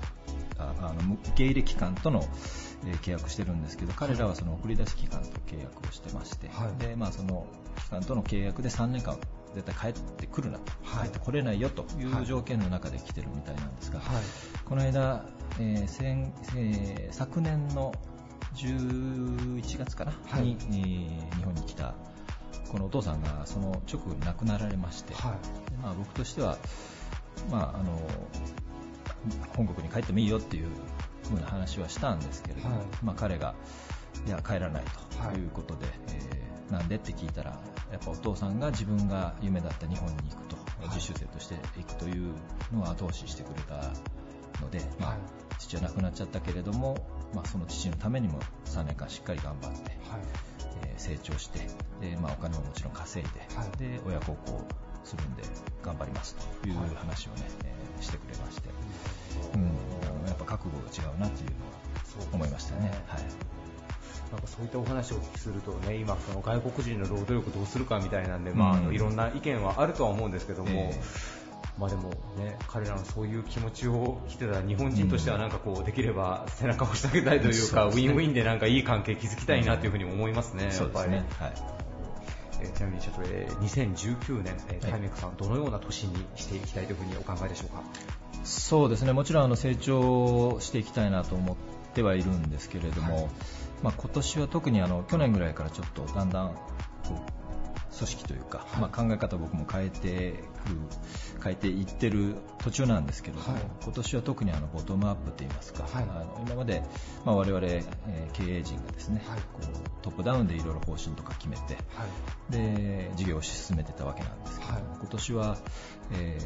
[0.58, 2.24] ああの受け入れ期間との
[2.86, 9.18] えー、契約してるんですけど彼らはその送り出し期間と契約をしてまして、はい、でまあ、その期間との契約で3年間
[9.56, 14.24] 絶対帰ってくるなと、はい、帰ってこれないよという条件の中で来てるみたいなんですが、はい、
[14.66, 15.26] この間、
[15.60, 17.94] えー先えー、昨年の
[18.56, 20.58] 11月かな、はい、に、
[21.32, 21.96] えー、日本に来た
[22.72, 25.82] このお父さんがその直後に亡くなられまして、はい。
[25.82, 26.58] まあ、僕としては、
[27.50, 27.98] まあ、あの
[29.56, 30.68] 本国に帰ってもいいよっていう
[31.24, 33.56] ふうな話はしたんですけれども、はい、まあ、彼が
[34.26, 35.46] いや帰らないとい。
[35.46, 37.60] うことで、はい、えー、なんでって聞いたら
[37.92, 42.34] やっぱお父さんが自分が夢だった日本に行くと、はい、実習生として行くという
[42.74, 43.76] のを後押ししてくれた
[44.62, 45.18] ので、まあ、
[45.58, 46.98] 父は亡くなっちゃったけれども、
[47.34, 49.98] まあ、その父のためにも3年間しっかり頑張って、
[50.84, 51.60] えー、成長して
[52.02, 53.30] で、まあ、お金ももちろん稼い
[53.78, 54.68] で,、で親孝行
[55.04, 55.44] するんで
[55.82, 58.77] 頑張りますという話をね、えー、してくれまして。
[59.56, 62.92] うん、やっぱ覚悟が違うなっていうのは思いましたね。
[63.08, 63.22] はい。
[64.32, 81.12] なんかそういったお話をお聞きするとね、今その外国人の労働力どうするかみたいなんで、まあ、あのいろんな意見はあるとは思うんですけども、えー、まあでもね、彼らのそういう気持ちを聞いてたら日本人としてはなんかこうできれば背中を押してあげたいというか、ウィンウィンでなんかいい関係築きたいなというふうに思いますね、やっぱり。
[81.12, 81.26] ね。
[81.40, 81.54] はい。
[82.60, 87.84] えー、ちなみに社長、えー、2019年、えー、タイメックさん、どのような年にしていきたいというふうにお考えでしょうか？
[88.44, 89.14] そうですね。
[89.14, 91.56] もちろんあの成長していきたいなと思っ
[91.94, 93.28] てはいるんですけれども、はい、
[93.84, 96.56] まあ、今年は特にあの去年ぐらいからちょっとだんだん
[97.98, 100.44] 組織というか、はい、まあ、考え方を僕も変えて
[101.44, 106.84] 変えていってる途中なんですけども、はい、今年は特にあのボトムアップといいますか、はい、あの今まで、
[107.26, 109.22] まあ、我々、えー、経営陣がですね、
[109.54, 111.78] こうトップダウンでいろいろ方針とか決めて、
[112.50, 115.58] で事業を進めてたわけなんですけども、今年は、
[116.14, 116.40] え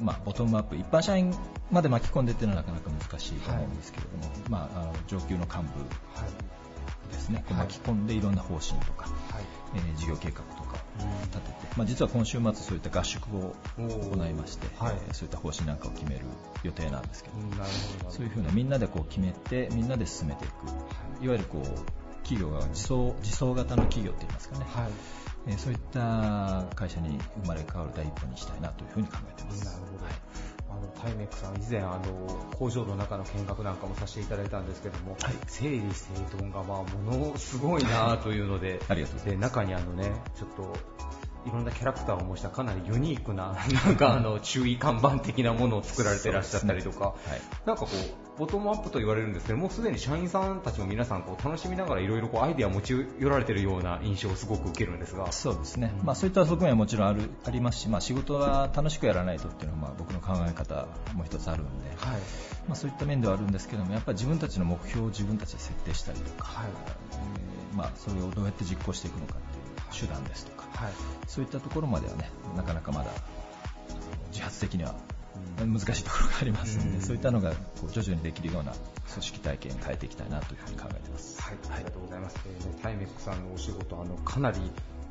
[0.00, 1.34] ーまあ、ボトムアップ一般社員
[1.70, 5.64] まで巻き込んでっていうのはなかなか難しいと思うんですけれども、はい、まあ、あの上級の幹部
[7.06, 9.44] ですね、はい、巻き込んでいろんな方針とか、はい。
[9.74, 10.78] えー、事業計画とか
[11.24, 16.24] 立てて、まあ、実は今週末そういった合宿を行いまして、はい、えー、そういった方針なんかを決める
[16.62, 17.48] 予定なんですけど、なる
[17.98, 21.28] ほどそういうふうなみんなでこう決めてみんなで進めていく、い。
[21.28, 24.90] わゆるこう企業が自走自走型の企業って言いますかね、はい。
[25.48, 29.64] えー、そういった会社に生まれ変わる第一歩にしたいなというふうに考えています。
[29.64, 39.56] なるほど、はいあのタイメックさん、以前あの工場の中の見学なんかもさせていただいたんですけども、はい、整理整頓がまあものすごいなというので、ありがとうございます。
[39.56, 40.72] 中にあのね、ちょっと
[41.46, 55.32] いろんなキャラクターを模したかなりユニークな、なんかあの注意看板的なものを作られてらっしゃったりとか、ねはい、なんかこう、ボトムアップと言われるんですけど、もうすでに社員さんたちも皆さんこう楽しみながらいろいろアイデアを持ち寄られているような印象をすごく受けるんですが。
[55.32, 55.92] そうですね。
[56.04, 61.96] まあそういった側面はもちろんあるありますし、まあ仕事は楽しくやらないとっていうのはまあ僕の考え方も一つあるんで、はい、
[62.68, 66.66] まあそういった面ではあるんですけども、やっぱり自分たちの目標を自分たちで設定したりとか、はい
[67.12, 70.92] えー、まあそれをどうやって実行していくのかっていう手段ですとか、はい、
[71.26, 73.10] そういったところまではねなかなかまだ
[74.30, 74.94] 自発的には
[75.58, 81.40] 難しいところがありますので、うん、そういったのがこう徐々にできるような組織体系に変えていきたいなというふうに考えています。
[81.40, 82.38] はい、ありがとうございます。
[82.46, 84.60] えー、タイメックさんのお仕事あのかなり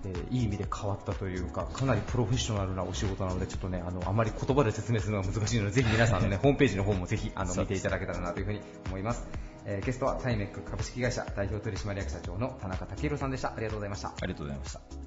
[0.06, 9.26] えー、いい意味で変わったというか、かなりプロフェッショナルなお仕事なので、ちょっとね、あの、あまり言葉で説明するのが難しいので、ぜひ皆さんのね、 ホームページの方もぜひ、あの、見ていただけたらなというふうに思います。
[9.66, 13.50] えー、ゲストはタイメック株式会社代表取締役社長の田中武宏さんでした。
[13.50, 14.10] ありがとうございました。
[14.10, 15.05] ありがとうございました。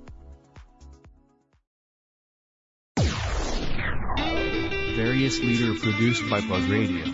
[4.98, 7.04] Various leader produced by Plug Radio.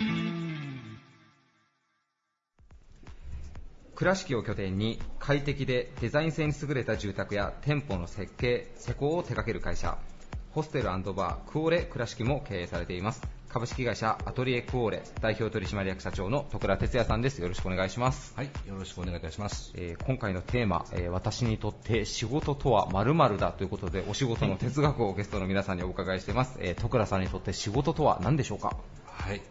[3.95, 9.99] 倉敷を拠点に快適でデザイン性に優れた住宅や店舗の設計、施工を手掛ける会社、
[10.55, 13.21] ホステルバークオレ倉敷も経営されています。
[13.49, 17.41] 株式会社アトリエクオーレ代表取締役社長の徳良哲也さんです。
[17.41, 18.35] よろしくお願いします。
[18.37, 28.77] はいよろしくお願いいたします、えー、今回のテーマ、えー、私にとって仕事とはまるだということでお仕事の哲学をゲストの皆さんにお伺いしています、えー、徳良さんにとって仕事とは何でしょうか？
[29.07, 29.43] はい。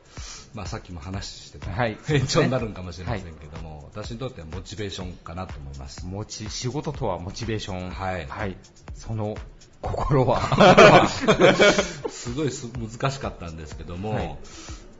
[0.53, 6.05] まあ、さっきも話してた、はい、延長になるかもしれませんけども、はい、私にとってはモチベーションかなと思います。
[6.05, 8.55] モチ仕事とはモチベーション、はい、はい、
[8.93, 9.35] その
[9.83, 11.07] 心は。
[12.09, 14.37] すごい難しかったんですけども、はい、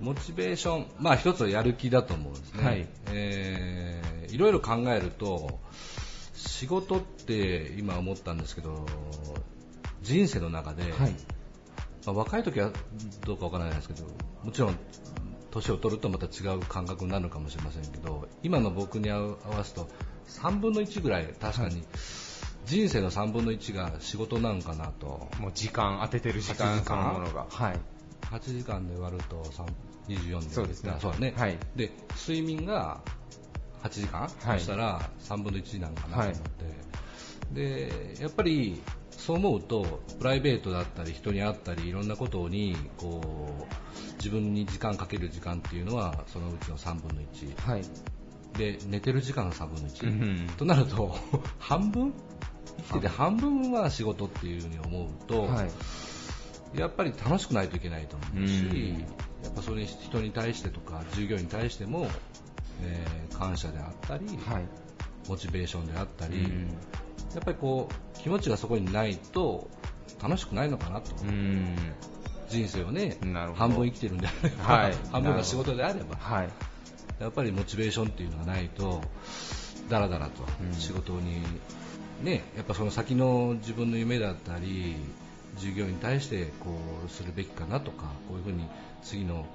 [0.02, 2.64] モチベーション、まあ一つはやる気だと思うんですね。
[2.64, 5.60] はい、えー、いろいろ考えると、
[6.36, 8.86] 仕事って今思ったんですけど、
[10.02, 11.16] 人生の中で、はい、
[12.06, 12.72] まあ、若い時は
[13.26, 14.04] どうかわからないですけど、
[14.44, 14.78] もちろん
[15.52, 19.88] 年を取るとまた違う感覚になるのかもしれませんけど、今の僕に合わすと
[20.28, 21.86] 3分の1ぐらい確かに、はい
[22.66, 25.28] 人生の3分の1が仕事なんかなと。
[25.40, 26.84] もう時間当ててる時間。
[26.84, 27.46] そのものが。
[27.50, 27.80] はい。
[28.32, 29.44] 8時間で割ると
[30.08, 30.96] 24でそうですね。
[31.00, 33.02] そうだね、はい、で睡眠が
[33.84, 36.72] 8時間、はい、そしたら3分の1なんかなと思って、は
[37.52, 47.84] い、でやっぱりそう思うとプライベートだったり人に会ったりいろんなことにこう自分に時間かける時間っていうのはそのうちの3分の1、はい、
[48.58, 51.16] で寝てる時間が3分の1、うん、となると
[51.60, 52.14] 半分
[52.78, 55.66] 生きてて半分は仕事っていうふうに思うと、は
[56.76, 58.96] い、やっぱり楽しくないといけないと思うし、
[59.44, 62.08] やっぱそれ人に対してとか従業員に対しても、
[62.82, 64.66] えー、感謝であったり、はい、
[65.28, 66.44] モチベーションであったり、
[67.34, 69.70] やっぱりこう気持ちがそこにないと
[70.22, 71.12] 楽しくないのかなと。
[72.50, 73.18] 人生をね
[73.56, 76.50] 半分生きてるんであれば、はい、 半分が仕事であれば、はい、
[77.20, 79.02] やっぱりモチベーションっていうのがないと
[79.90, 80.44] だらだらと
[80.78, 81.42] 仕事に
[82.24, 84.96] ね、やっぱその先の自分の夢だったり
[85.58, 86.72] 従業員に対してこ
[87.06, 88.66] うするべきかなとかこういうふうに
[89.04, 89.46] 次の、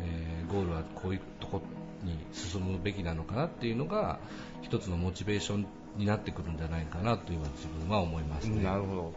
[0.00, 1.62] えー、ゴールはこういうとこ
[2.04, 4.18] に進むべきなのかなっていうのが
[4.62, 5.66] 一つのモチベーション
[5.96, 9.12] になってくるんじゃないかなという自分は思います、ね、なるほど。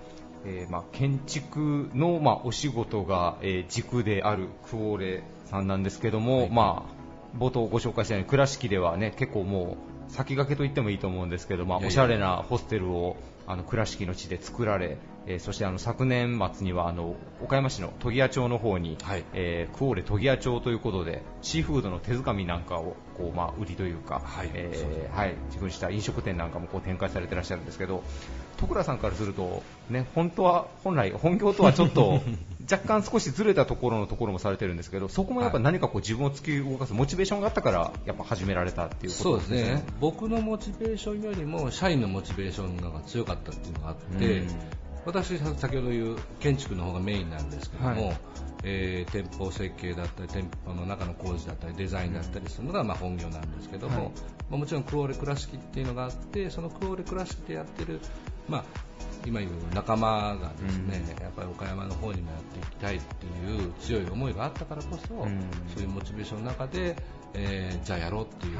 [0.45, 24.51] えーまあ、建築の、まあ、お仕事が、えー、軸であるクオーレさんなんですけども、はい、まあ、冒頭ご紹介したように倉敷では、ね、結構もう先駆けと言ってもいいと思うんですけど、まあ、おしゃれなホステルをあの倉敷の地で作られ、えー、そしてあの昨年末にはあの岡山市の時谷町の方に、はい、えー、クオーレ時谷町ということでシーフードの手づかみなんかをこう、まあ、売りというか、はい。
[24.53, 28.03] えー、はい、自分した飲食店なんかもこう展開されていらっしゃるんですけど
[28.59, 32.21] 徳倉さんからすると、ね、本当は本来本業とはちょっと
[32.69, 39.57] 若干少しずれたところのところもされてるんですけどそこもやっぱ何かこう自分を突き動かすモチベーションがあったからやっぱ始められたっていうことですね。
[39.57, 39.83] そうですね。
[39.99, 44.43] 僕のモチベーションよりも社員のモチベーションが強かったっていうのがあって、
[45.05, 48.17] 私、先ほど言う建築の方がメインなんですけども、はい、
[48.63, 54.11] えー、店舗設計だったり店舗の中の工事だったりデザインだったりするのがまあ本業なんですけども、はい、
[54.49, 57.99] まあ、もちろんクオーレ倉敷っていうのがあってそのクオーレ倉敷でやってる、
[58.49, 58.63] まあ、
[59.25, 65.41] 今言う仲間がですね、うん、やっぱり岡山の方にもやっていきたいっていう強い思いがあったからこそ、うん、
[65.73, 66.95] そういうモチベーションの中で、
[67.33, 68.57] えー、じゃあやろうっていう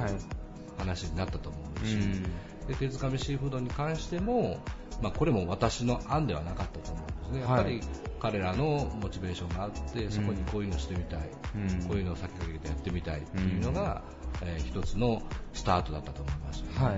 [0.77, 2.23] 話になったと思うし、うん
[2.70, 4.59] で手づかみシーフードに関しても、
[5.01, 7.82] まあ、これも私の案ではなかったと思うんですね、やっぱり
[8.20, 11.20] 彼らのモチベーションがあって、そこにこういうのしてみたい、
[11.55, 14.03] うん、こういうのを先駆けてやってみたいっていうのが、
[14.41, 15.22] うん、えー、一つの
[15.53, 16.93] スタートだったと思います、ね、はい、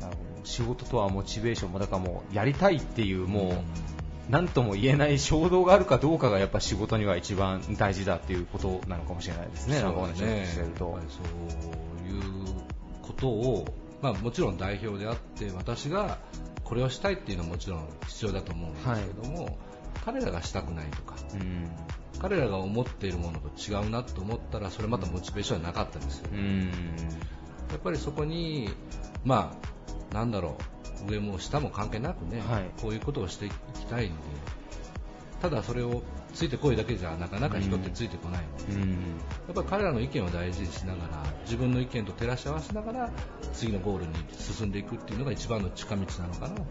[0.00, 0.44] なるほど。
[0.44, 10.46] 仕事とはモチベーションもだからもうやりたいっていうもう、何とも言えない衝動があるかどうかがやっぱ仕事には一番大事だっていうことなのかもしれないですね、そうですね。
[10.46, 10.98] してると。
[11.08, 11.20] そ
[12.10, 12.22] ういう
[13.02, 13.64] ことを、
[14.00, 16.18] まあ、もちろん代表であって私が
[16.64, 19.54] これをしたいっていうのはもちろん必要だと思うんですけども、はい、
[20.04, 21.68] 彼らがしたくないとか、うん、
[22.20, 26.70] 彼らが思っているものと違うなと思ったらそれまたモチベーションはなかったですよ、うん、
[27.70, 28.70] やっぱりそこに、
[29.24, 29.56] ま
[30.12, 30.56] あ、なんだろ
[31.06, 34.14] う上も下も関係なくね、はい、こういうことをしていきたいんで
[35.40, 36.02] ただそれを
[36.34, 38.74] ついてこいだけじゃなかなか人ってついてこないの。
[38.74, 38.96] で、うん、や
[39.52, 43.10] っぱり彼らの意見を大事にしながら自分の意見と照らし合わせながら
[43.52, 46.62] 次のゴールに進んでいくっていうのが一番の近道なのかなと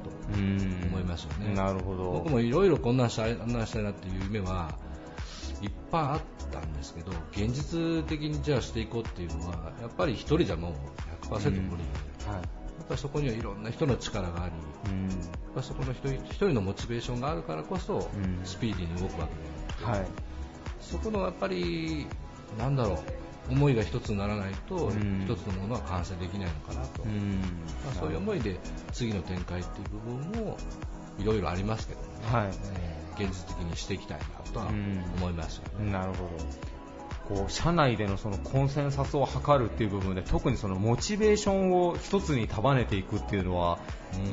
[0.89, 1.55] 思いますよね。
[1.55, 2.11] なるほど。
[2.11, 4.73] 僕もいろいろこんなんしたいなんしたいなっていう夢は
[5.61, 10.73] いっぱいあったんですけど現実的にじゃあしていこうっていうのはやっぱり1人じゃもう
[11.25, 12.41] 100%無理で、はい。
[12.41, 14.53] っぱりそこにはいろんな人の力があり、
[15.55, 18.09] うん、そこの一人一人のモチベーションがあるからこそ、
[18.43, 20.07] スピーディーに動くわけで、はい、
[20.79, 22.07] そこのやっぱり
[22.57, 22.95] なんだろ
[23.49, 24.91] う思いが一つにならないと、
[25.25, 27.11] 一つのものは完成できないのかなと、ま
[27.91, 28.59] あ、そういう思いで
[28.91, 30.57] 次の展開っていう部分も
[31.19, 32.49] いろいろありますけどね、はい。
[33.17, 35.91] えー、現実的にしていきたいなとは思いますよね。
[35.91, 36.76] なるほど
[37.27, 43.79] こう社内でのそのコンセンサスを図るっていう部分で特にそのモチベーションを一つに束ねていくっていうのは、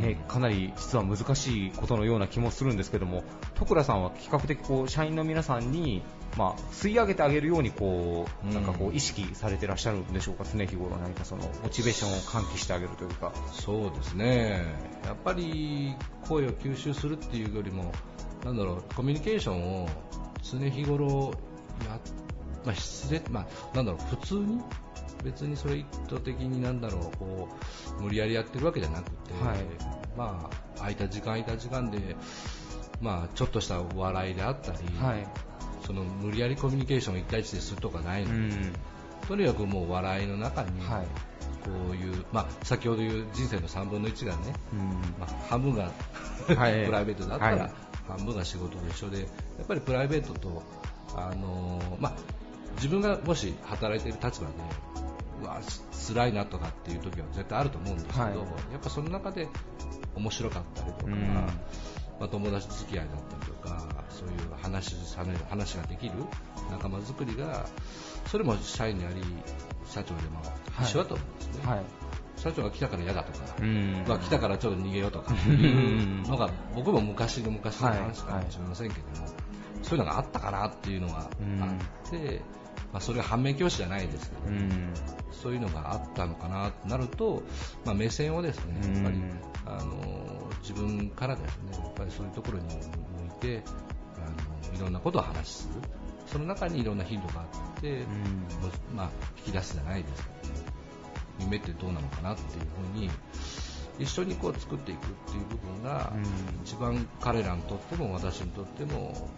[0.00, 3.24] ね、かなり実は難しいことのような気もするんですけども
[3.54, 6.02] 徳倉さんは比較的こう社員の皆さんに、
[6.38, 13.32] まあ、吸い上げてあげるようにこうなんかこう意識されてらっしゃるんでしょうか常日頃何かそのモチベーションを喚起してあげるというか。
[13.52, 14.62] そうですね。
[15.04, 15.96] やっぱり
[16.28, 17.92] 声を吸収するっていうよりも
[18.44, 19.88] なんだろうコミュニケーションを
[20.42, 21.32] 常日頃
[21.88, 22.33] やって
[22.64, 24.60] まあ、失礼、まあ、なんだろう、普通に？
[25.24, 27.48] 別にそれ意図的になんだろう、こ
[27.98, 29.58] う、無理やりやってるわけじゃなくて、はい、
[30.16, 31.98] まあ、空いた時間空いた時間で、
[33.00, 35.26] まあ、ちょっとした笑いであったり、はい、
[35.86, 38.72] その無理やりコミュニケーションを1対1でするとかないので、うん、
[39.28, 41.06] とにかくもう笑いの中に、はい、
[41.64, 44.78] こういう、まあ、先ほど言う人生の3分の1がね、うん、
[45.18, 45.90] まあ、半分が
[46.46, 47.70] プライベートだったら、
[48.06, 49.24] 半分が仕事と一緒で、や
[49.62, 50.62] っぱりプライベートと、
[51.16, 52.12] あのー、まあ、
[52.76, 54.52] 自分がもし働いている立場で、
[55.42, 55.60] うわ、
[56.08, 58.42] 辛いなとかっていう時は絶対あると思うんですけど、はい、や
[58.78, 59.48] っぱその中で
[60.14, 61.12] 面白かったりとか、
[62.20, 64.94] まあ、友達付き合いだったりとか、そういう話
[65.48, 66.12] 話ができる
[66.70, 67.66] 仲間づくりが、
[68.26, 69.22] それも社員であり、
[69.86, 70.42] 社長でも
[70.80, 71.66] 一緒だと思うんですね。
[71.66, 71.84] はい。
[72.36, 73.38] 社長が来たから嫌だとか、
[74.06, 79.28] まあ、来たからちょっと逃げようとかいうのが僕も昔の昔の話かもしれませんけども、
[79.82, 82.42] そういうのがあったかなっていうのがあって、
[82.94, 84.94] まあ、それは反面教師じゃないですけど、うん、
[85.32, 87.42] そういうのがあったのかなとなると、
[87.84, 89.20] まあ、目線をですねやっぱり、
[89.66, 93.64] あの自分からですねやっぱりそういうところに向いて
[94.14, 95.68] あのいろんなことを話す。
[95.74, 95.80] る
[96.26, 97.44] その中にいろんなヒントがあ
[97.78, 100.60] って、うん、まあ、引き出すじゃないですけど、ね、
[101.40, 102.48] 夢ってどうなのかなっていう
[102.94, 103.10] ふうに
[103.98, 106.12] 一緒にこう作っていくっていう部分が、
[106.64, 109.28] 一番彼らにとっても私にとっても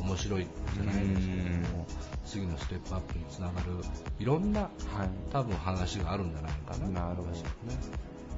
[0.00, 1.86] 面白いじゃないですけども、
[2.24, 3.66] 次のステップアップにつながる
[4.18, 4.70] いろんな、はい、
[5.32, 7.38] 多分話があるんじゃないかななるほどね。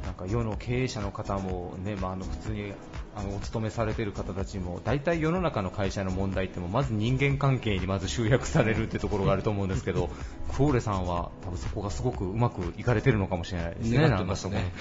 [0.05, 2.73] なんか世の経営者の方もね、まあ、あの普通に
[3.15, 10.09] あのお勤めされている方たちも大体世の中の会社の問題ってもまず人間関係にまず集約されるってところがあると思うんですけど
[10.57, 13.99] クオーレさんは多分そこがすごくうまくいかれてるのかもしれないですね。
[13.99, 14.73] 願ってますね。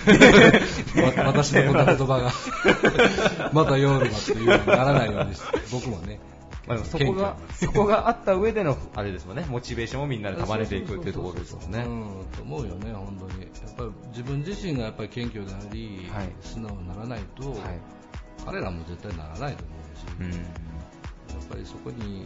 [1.18, 2.32] 私のこの言葉が
[3.52, 5.36] またヨーロバっていうようにならないように
[5.72, 6.20] 僕もね
[6.68, 9.46] まあ、でもそこがそこがあった上でのあれですもんね。
[9.50, 11.84] モチベーションをみんなで束ねていくっていうところですもんね。
[12.36, 13.42] と思うよね本当に。
[13.42, 17.60] やっぱり自分自身がやっぱり謙虚であり、はい、素直にならないと、はい、
[18.46, 22.24] 彼らも絶対ならないと思うし、うん、やっぱりそこに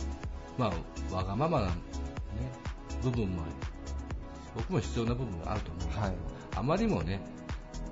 [0.58, 0.74] ま
[1.12, 1.74] あわがままなね
[3.02, 3.44] 部分も
[4.56, 5.84] 僕も必要な部分があると思う。
[5.84, 6.16] んですけど、はい、
[6.56, 7.22] あまりもね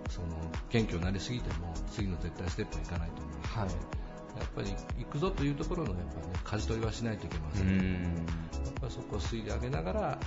[0.10, 0.28] その
[0.70, 3.36] 謙虚になりすぎても次の絶対ステップはいかないと思う。
[3.36, 3.48] ので。
[3.48, 4.01] はい
[4.38, 7.68] やっぱり行くぞというところのやっぱ、ね、舵取りはしないといけません。
[7.68, 10.20] ので、やっぱりそこを吸い上げながら、やっ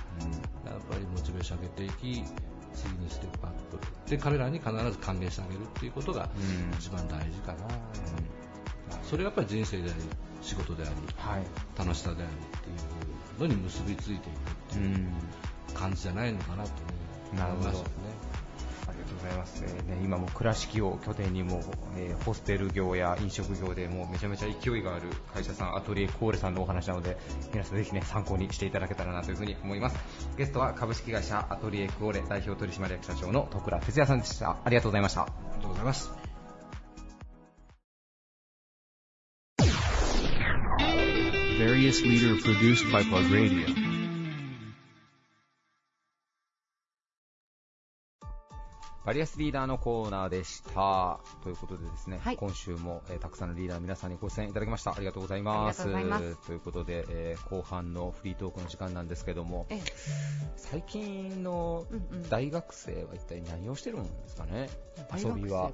[0.89, 2.23] ぱりモチベーション上げていき、
[2.73, 4.09] 次にステップアップ。
[4.09, 6.29] で彼らに必ず還元してあげるっていうことが
[6.77, 7.57] 一番大事かな、
[9.03, 9.99] それがやっぱり人生であり
[10.41, 11.43] 仕事であり、はい、
[11.77, 14.19] 楽しさでありっていうのに結びついていくっ
[14.69, 15.07] ていう
[15.73, 16.75] 感じじゃないのかなと、ね、
[17.33, 17.89] 思いますよね。
[19.25, 21.61] ざいます、えーね、今も倉敷を拠点にも、
[21.97, 27.17] えー、ホステル業や飲食業でもめちゃめちゃ勢いがある会社さんアトリエコーレさんのお話なので
[27.51, 29.97] 皆さんぜひ、ね、参考にしていただけたらなというふうに思います。
[30.37, 34.57] ゲストは株式会社アトリエコーレ代表取締役社長の徳倉哲也さんでした。
[34.63, 35.21] ありがとうございました。
[35.21, 36.25] ありがとうございます
[49.05, 51.19] バリアスリーダーのコーナーでした。
[51.43, 54.93] ということでですね、はい、今週も、えー、たくさんのリーダーの皆さんにご出演いただきました。
[54.93, 55.87] ありがとうございます。
[55.87, 56.37] ます。
[56.47, 59.67] ということで、えー、後半のフリートークの時間なんですけども、
[60.55, 61.85] 最近の
[62.29, 64.69] 大学生は一体何をしてるんですかね、
[65.15, 65.71] 遊びは。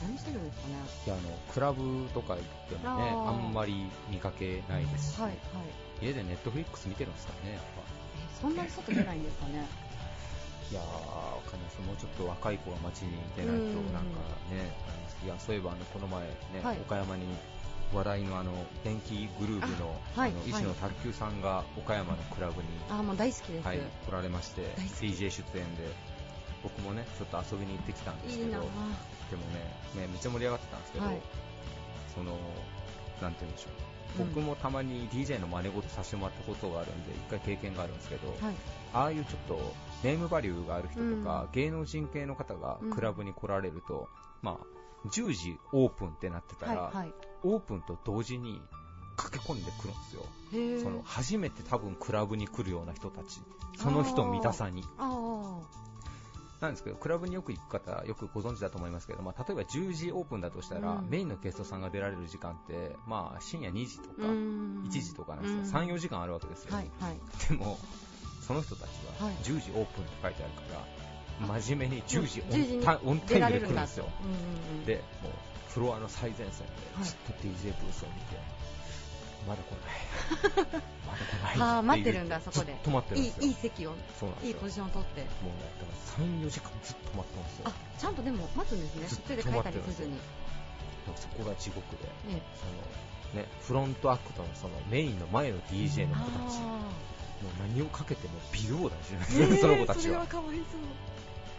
[0.00, 0.74] 何してるんですかね？
[1.06, 5.34] いやあのクラブとか行ってもねあんまり見かけないですし、はいは
[6.00, 7.82] い、家でネットフリックス見てるんですかねやっぱ。
[8.14, 9.66] えそんなに外出ないんですかね？
[10.70, 14.70] いやー、わかんないですもうちょっと若い子が街に出ないと、なんかね、
[15.24, 16.30] いやそういえばあのこの前ね、
[16.62, 17.26] はい、岡山に
[17.92, 18.52] 話題のあの
[18.84, 24.62] 電気グループのあ、はい、の医師の卓球さんが岡山のクラブに、あもう大好きです、はい、来られまして、
[25.02, 25.90] DJ 出演で、
[26.62, 28.70] 僕もねちょっと遊びに行ってきたんですけど、いいでもね
[29.96, 31.20] ねめっちゃ盛り上がってたんですけど、はい、
[32.14, 32.38] その
[33.20, 33.90] なんて言うんでしょう。
[34.18, 38.54] 僕もたまに DJ の真似事させてもらったことがあるんで、一回経験があるんですけど、はい、
[38.92, 39.72] ああいうちょっと
[40.02, 44.06] ネームバリューがある人とか、うん、芸能人系の方がクラブに来られると、うん、
[44.42, 48.60] まあ、10時オープンってなってたら、はいはい、オープンと同時に
[49.16, 50.82] 駆け込んでくるんですよ。
[50.82, 53.40] その初めて多分クラブに来るような人たち、
[53.76, 54.84] その人見たさに。
[56.60, 66.74] なんですけど、クラブによく行く方、よくご存知だと思いますけど、まあ、例えば10時オープンだとしたら、うん、メインのゲストさんが出られる時間って、まあ、深夜2時とか、1時とかなんですよ、3、4時間あるわけですよ。
[66.74, 67.78] はいはい、でも、
[68.50, 68.88] その人たち
[69.22, 70.82] は10時オープンって書いてあるか
[71.46, 74.08] ら、真面目に10時オンタイムで来るんですよ。
[74.84, 75.32] で、もう、
[75.68, 78.34] フロアの最前線で、ずっと DJ ブースを見て、
[79.46, 80.82] まだ来ない。
[81.06, 81.60] まだ来ない。
[81.60, 82.74] ああ、待ってるんだ、そこで。
[82.82, 83.46] 止まってるんですよ。
[83.46, 83.94] いい席を、
[84.42, 85.20] いいポジションを取って。
[85.20, 87.62] もうね、だから3、4時間ずっと待ってますよ。
[87.66, 89.06] あ、ちゃんとでも待つんですね。
[89.06, 90.18] 途中で帰ったりせずに。
[91.14, 91.86] そこが地獄
[92.26, 92.66] で、ね、そ
[93.38, 96.58] のね、フロントアクトのそのメインの前の DJ の子たち、
[97.42, 100.02] もう何をかけても微動だしない、えー、 その子たちは。
[100.02, 101.09] それはかわいそう。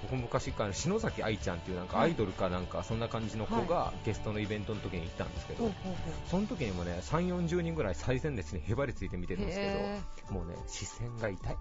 [0.02, 5.72] 僕昔から篠崎愛ちゃんっていうなんかアイドルかなんかそんな感じの子がゲストのイベントの時に行ったんですけど、
[6.30, 11.58] その時にもね3、40人ぐらい最前列にへばりついて見てるんですけど、もうね視線が痛い、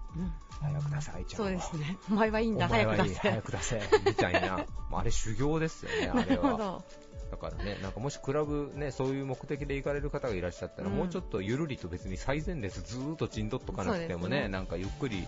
[0.59, 1.97] 早く出せ愛ちゃんそうですね。
[2.09, 2.67] お前はいいんだ。
[2.67, 3.19] 早く出せ。
[3.19, 3.81] 早く出せ。
[4.05, 4.65] みたいな。
[4.93, 6.83] あれ修行ですよねあれは。
[7.31, 14.47] だからね、なんかもしクラブね、そういう目的で行かれる方がいらっしゃったら、うん、もうちょっとゆるりと別に最前列ずーっと陣取っとかなくてもね、ね。
[14.49, 15.25] なんかゆっくり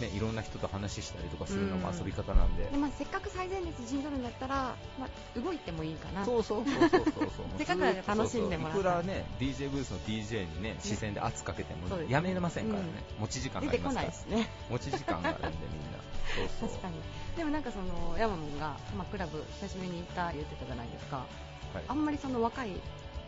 [0.00, 6.24] ね、いろんな人と話したりとかするのも遊び方なんで、でまあ、せっかく最前列陣取るんだったら、まあ、動いてもいいかな。
[6.24, 7.46] そうそうそうそうそう。
[7.58, 14.08] せっかくなら楽しんでもらっていくらね DJ ブースの DJ にね視線で圧かけてもやめれませんからね、うん、持ち時間がありますから。
[14.08, 14.48] ですね。
[14.70, 15.98] 持ち時間があるんでみんな。
[16.34, 16.68] そうそう。
[16.70, 16.94] 確かに。
[17.36, 22.70] でもなんかそのヤマモンが、まあ、クラブ久しぶりに行った言ってたじゃないですか、はい、あんまりその若い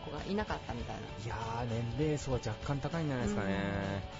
[0.07, 1.01] 子がいなかったみたいな。
[1.01, 1.65] いやー、
[1.97, 3.57] 年齢層は若干高いんじゃないですかね。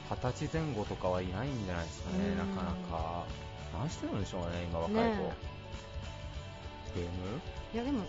[0.10, 3.26] 二十、歳前後とかはいないんじゃないですかね、なかなか。
[3.74, 5.34] 何してるんでしょうね、今若い子。
[6.96, 7.10] ゲーム？
[7.74, 8.04] いや、でも、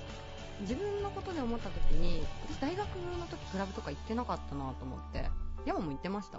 [0.60, 2.86] 自分のことで思った時に、私大学
[3.18, 5.30] の時クラブとか行ってなかったなと思って。
[5.66, 6.38] 山も行ってました？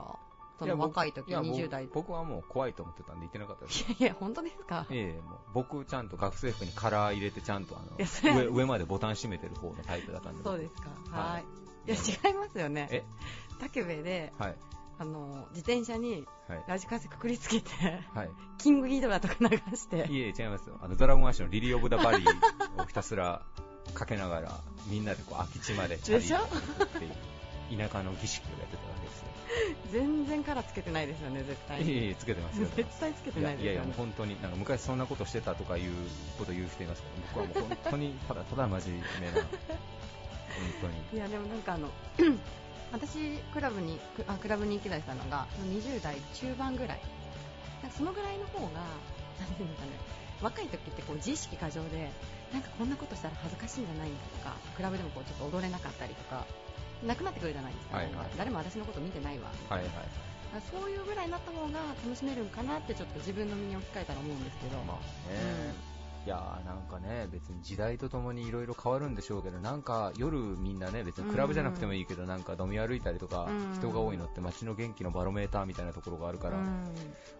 [0.59, 1.87] その若い時20代。
[1.93, 4.85] 僕はもう怖いと思ってたんで行ってなかったですいやいや本当ですか？
[4.89, 10.43] ええもう僕ちゃんと学生服にカラー入れてちゃんとあの上上までボタン閉めてる方のタイプだったんで。
[10.43, 11.45] そうですかはい。
[11.87, 12.87] いや違いますよね。
[12.91, 13.03] え
[13.59, 14.55] 武部で、はい、
[14.99, 16.25] あの自転車に
[16.67, 17.69] ラジカセくくりつけて、
[18.13, 20.07] はい、キングギドラとか流して。
[20.09, 20.77] いえ違いますよ。
[20.81, 23.41] あの Dragon Ash の Lily of da Valley をひたすら
[23.93, 27.07] かけながらみんなでこう空き地までチャリって
[27.77, 29.27] 田舎の儀式をやってたわけですよ
[29.91, 32.67] 全然カラーつけてないですよね、絶対いえいえ、つけてますよ。
[32.75, 35.93] 絶対つけてないですよ、ね、いやいや、もう本当に、なんか昔そんなことしてたとかいう
[36.37, 37.07] こと言う人いますけ
[37.39, 39.43] ど、僕はもう本当にただただ真面目な、本
[40.81, 40.93] 当に。
[41.13, 41.89] いや、でもなんかあの、
[42.91, 47.01] 私、クラブに、あクラブに行き出したのが、20代中盤ぐらい。
[47.81, 48.81] なんかそのぐらいの方が、
[49.39, 49.91] なんていうのかね、
[50.41, 52.11] 若い時ってこう自意識過剰で、
[52.53, 56.45] なんかこんなことしたら恥ずかしいんじゃないんだとか、クラブでもこうちょっと踊れなかったりとか、
[57.05, 59.89] なくなってくるじゃないですか、はいはい、誰も私のこと見てないわ、はいはい、
[60.71, 65.73] そういうぐらいになった方が楽しめるんかなってちょっと自分の身に置き換えたら思うんですけど、まあね、
[66.25, 76.57] いやーなんかね、別に時代とともにいろいろ変わるんでしょうけど、なんか夜みんなね、別にクラブじゃなくてもいいけど、なんか飲み歩いたりとか、人が多いのって街の元気のバロメーターみたいなところがあるから、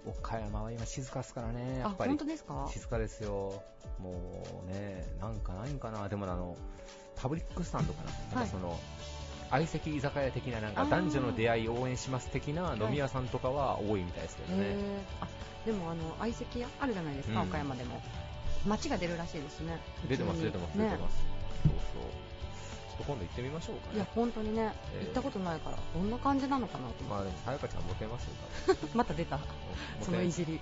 [0.05, 2.09] 岡山は今静かですからね、やっぱり。
[2.11, 2.69] 本当ですか？
[2.71, 3.61] 静かですよ。
[3.99, 6.55] もうね、なんかないんかな、でもあの、
[7.17, 8.79] パブリックスタンドかな、なんかその、
[9.49, 14.75] 相席居酒屋的ななんか男女の出会い応援します的な飲み屋さんとかは多いみたいですけどね。
[15.21, 15.27] あ
[15.65, 18.01] でもあの相席屋あるじゃないですか、岡山でも。
[18.67, 19.79] 街が出るらしいですね。
[20.07, 21.17] 出てます、出てます、出てます。
[21.63, 22.03] そうそう。
[22.89, 23.95] ちょっと今度行ってみましょうかね。
[23.95, 29.39] いや、本当にね、行ったことないから、どんな感じなのかなとまあでも、さやかちゃんモテますよ、 また出た。
[30.01, 30.59] そのいじり。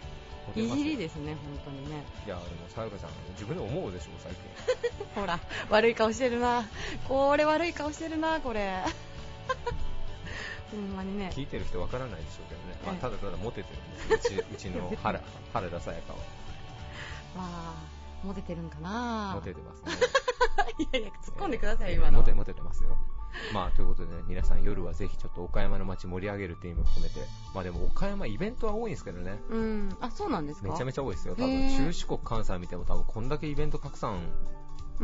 [0.55, 2.03] いじりですね、本当にね。
[2.25, 5.05] いや、でも、さやかちゃん、自分で思うでしょ、最近。
[5.15, 5.39] ほら、
[5.69, 6.67] 悪い顔してるな。
[7.07, 8.83] これ悪い顔してるな、これ。
[10.71, 11.31] ほんまにね。
[11.33, 12.79] 聞いてる人わからないでしょうけどね。
[12.85, 15.21] まあ、ただただモテてるんですよ、うちうちの 原
[15.53, 16.19] 原田さやかは。
[17.35, 17.73] まあ、
[18.23, 20.07] モテてるんかなモテてますね。
[20.79, 22.19] いやいや、突っ込んでください、今の。
[22.19, 22.97] モテ、モテてますよ。
[23.53, 27.19] まあ、ということでね、皆さん夜はぜひちょっと岡山の街盛り上げるっていう意味も含めて、
[27.53, 29.41] まあでも岡山イベントは多いんですけどね。
[29.49, 29.97] うん。
[30.01, 30.69] あ、そうなんですか？
[30.71, 31.36] めちゃめちゃ多いですよ。
[31.36, 34.19] 多分、中四国関西見ても多分こんだけイベントたくさん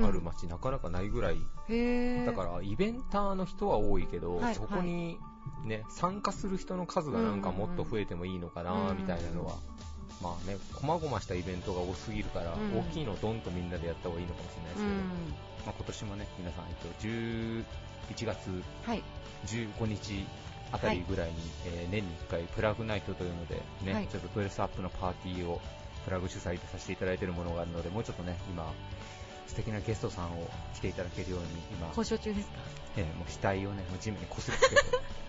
[0.03, 1.37] ある街、なかなかないぐらい。
[1.69, 5.19] へだから、イベンターの人は多いけど、そこに
[5.65, 9.55] ね、参加する人の数がなんかもっと増えてもいいのかな、みたいなのは
[10.23, 14.87] まあね、こまごましたイベントが多すぎるから、大きいのをドンとみんなでやった方がいいのかもしれないですけど、
[15.65, 16.87] まあ、今年もね、皆さん、えっと、
[18.15, 18.63] 11月
[19.45, 20.25] 15日
[20.71, 21.49] あたりぐらいに、はい、
[21.83, 25.61] えー、年に1回プラグナイトというので、ね、はい、ちょっとドレスアップのパーティーを
[26.05, 28.71] プラグ主催でさせていただいているものがあるので、もうちょっとね、今、
[29.47, 32.53] 素敵なゲストさんを来ていただけるように今、交渉中ですか？
[32.97, 34.81] えー、もう額をね、もう地面にこすりつけて、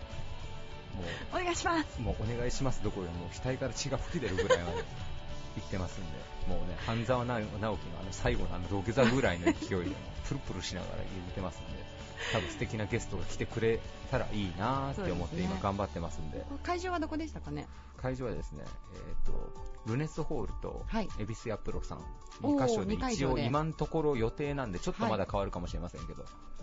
[1.32, 2.00] お願いします。
[2.00, 4.84] もうお願いしますどころか、もう額から血が吹き出るぐらいまで
[5.56, 7.78] 行ってますんで、もうね、半沢直樹のあの
[8.10, 11.84] 最後のあの土下座ぐらいの勢いで、プルプルしながら言ってますんで、
[12.32, 13.80] 多分素敵なゲストが来てくれ
[14.10, 16.38] たらいいなって思って今頑張ってますんで。
[16.38, 17.66] でね、会場はどこでしたかね？
[17.96, 18.64] 会場はですね、
[18.94, 19.52] えっ、ー、と、
[19.86, 20.84] ルネスホールと、
[21.18, 21.98] 恵比寿屋プロさん、
[22.42, 26.53] 2箇所で一応今のところ予定なんで、ちょっとまだ変わるかもしれませんけど、はい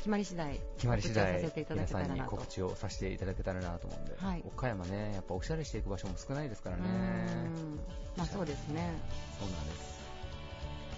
[0.00, 6.82] 決まり次第決まり次第皆さんに告知をさせていただけたらなと思うんで、はい、岡山ねやっぱおしゃれしていく場所も少ないですからね。
[8.16, 8.92] まあそうですね。
[9.38, 10.00] そうなんです。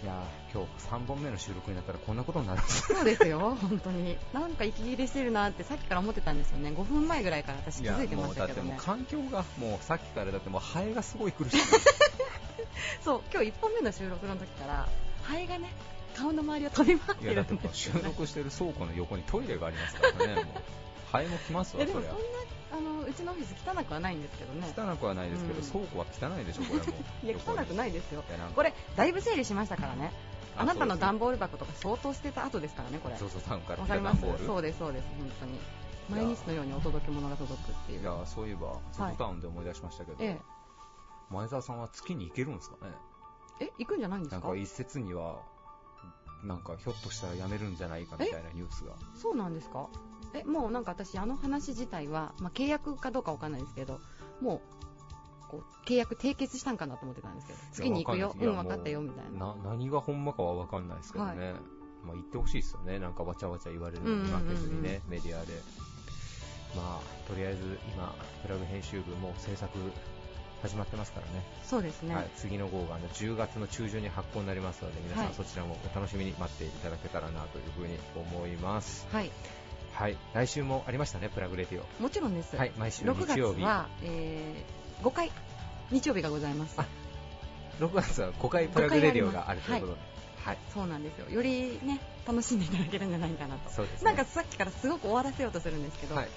[0.04, 0.22] いや
[0.52, 2.62] 今日3本目の収録になったらこんなことになる。
[2.62, 4.16] そうですよ、本当に。
[4.32, 6.70] なんか息切れしてるなってさっきから思ってたんですよね。
[6.70, 11.60] 5分前ぐらいから私気づいてましたけど、ね、だってもう環境がもうさっきからだってもうハエがすごい苦しい。
[13.04, 14.88] そう、今日1本目の収録の時から
[15.22, 15.72] ハエがね、
[16.12, 20.62] 顔の周りを飛び回ってるんです、収録してる倉庫の横にトイレがありますからね、 もう。
[21.10, 22.14] ハエも来ますわ、それは。
[22.72, 24.66] あのうちのオフィス汚くはないんですけどね。
[24.74, 26.06] 汚くはないですけど、うん、倉庫は
[26.36, 26.84] 汚いでしょこれも
[27.22, 28.24] いや汚くないですよ。
[28.56, 30.10] これだいぶ整理しましたからね。
[30.56, 33.16] あなたの段ボール箱とか相当捨てた後ですからねこれ。
[33.18, 35.04] そうそうタウンからわかりますそうですそうです。
[35.18, 35.58] 本当に。
[36.08, 38.00] 毎日のようにお届け物が届くっていう。
[38.00, 40.40] いやそういえばソフタウンで思い出しましたけど、はい、
[41.30, 42.92] 前澤さんは月に行けるんですかね？
[43.60, 44.46] え行くんじゃないんですか？
[44.46, 45.40] なんか一説には
[46.44, 48.92] なんかひょっとしたら辞めるんじゃないかみたいなニュースが。
[49.14, 49.88] そうなんですか？
[50.34, 54.00] えもうなんか私あの話自体は、まあ、契約かどうかわかんないですけど
[54.40, 58.34] もうこう契約締結したんかなと思ってたんですけど次に行くよ？
[58.40, 59.54] うん分かったよみたいな。
[59.64, 61.38] 何がほんまかは分かんないですけどね、はい、
[62.04, 62.98] まあ、言ってほしいですよね。
[62.98, 65.52] なんかわちゃわちゃ言われるのに負けずにね、メディアで。
[66.74, 69.78] まあとりあえず今プラグ編集部も制作
[70.62, 71.44] 始まってますからね。
[71.64, 72.14] そうですね。
[72.14, 79.06] はい、次の号がの10月の中旬に発行になりますので、皆さんそちらもお楽しみに待っていただけたらなというふうに思います。
[79.12, 79.30] はい。
[79.92, 82.02] はい、来週もありましたね、プラグレディオ。
[82.02, 82.56] もちろんです。
[82.56, 83.22] はい、毎週日曜日。
[83.22, 85.30] 6月は、えー、5回、
[85.90, 86.74] 日曜日がございます。
[86.78, 86.86] あ、
[87.80, 89.98] 6月は5回プラグレディオがあるということで。
[90.44, 91.28] はい、そうなんですよ。
[91.28, 93.70] よりね、楽しんでいただけるんじゃないかなと。
[93.70, 96.28] そうです、ね、なんかさっきからすごく終わらせようとするんですけど、はい、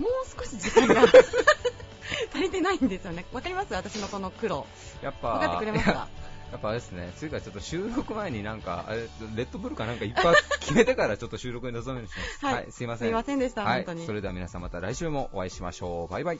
[0.00, 1.02] もう少し時間が
[2.32, 3.24] 足りてないんですよね。
[3.32, 3.74] わかります？
[3.74, 4.66] 私のこの苦労。
[5.02, 6.08] やっぱ、分かってくれますか？
[6.52, 8.98] やっぱあれですね、次からちょっと収録前になんか、あれ、
[9.34, 12.44] レッドブルかなんかいっぱい決めてからちょっと収録に臨むようにします。
[12.44, 13.08] はい、はい、すいません。
[13.08, 14.06] すいませんでした、はい、本当に。
[14.06, 16.12] それでは皆さんまた来週もお会いしましょう。
[16.12, 16.38] バイバイ。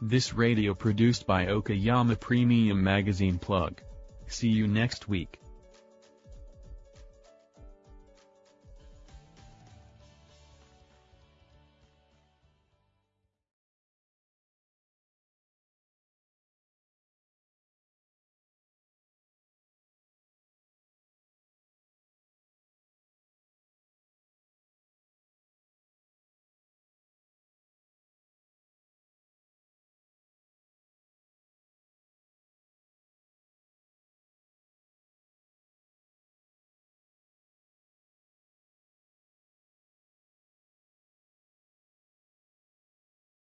[0.00, 3.82] This radio produced by Okayama Premium Magazine Plug.
[4.28, 5.40] See you next week.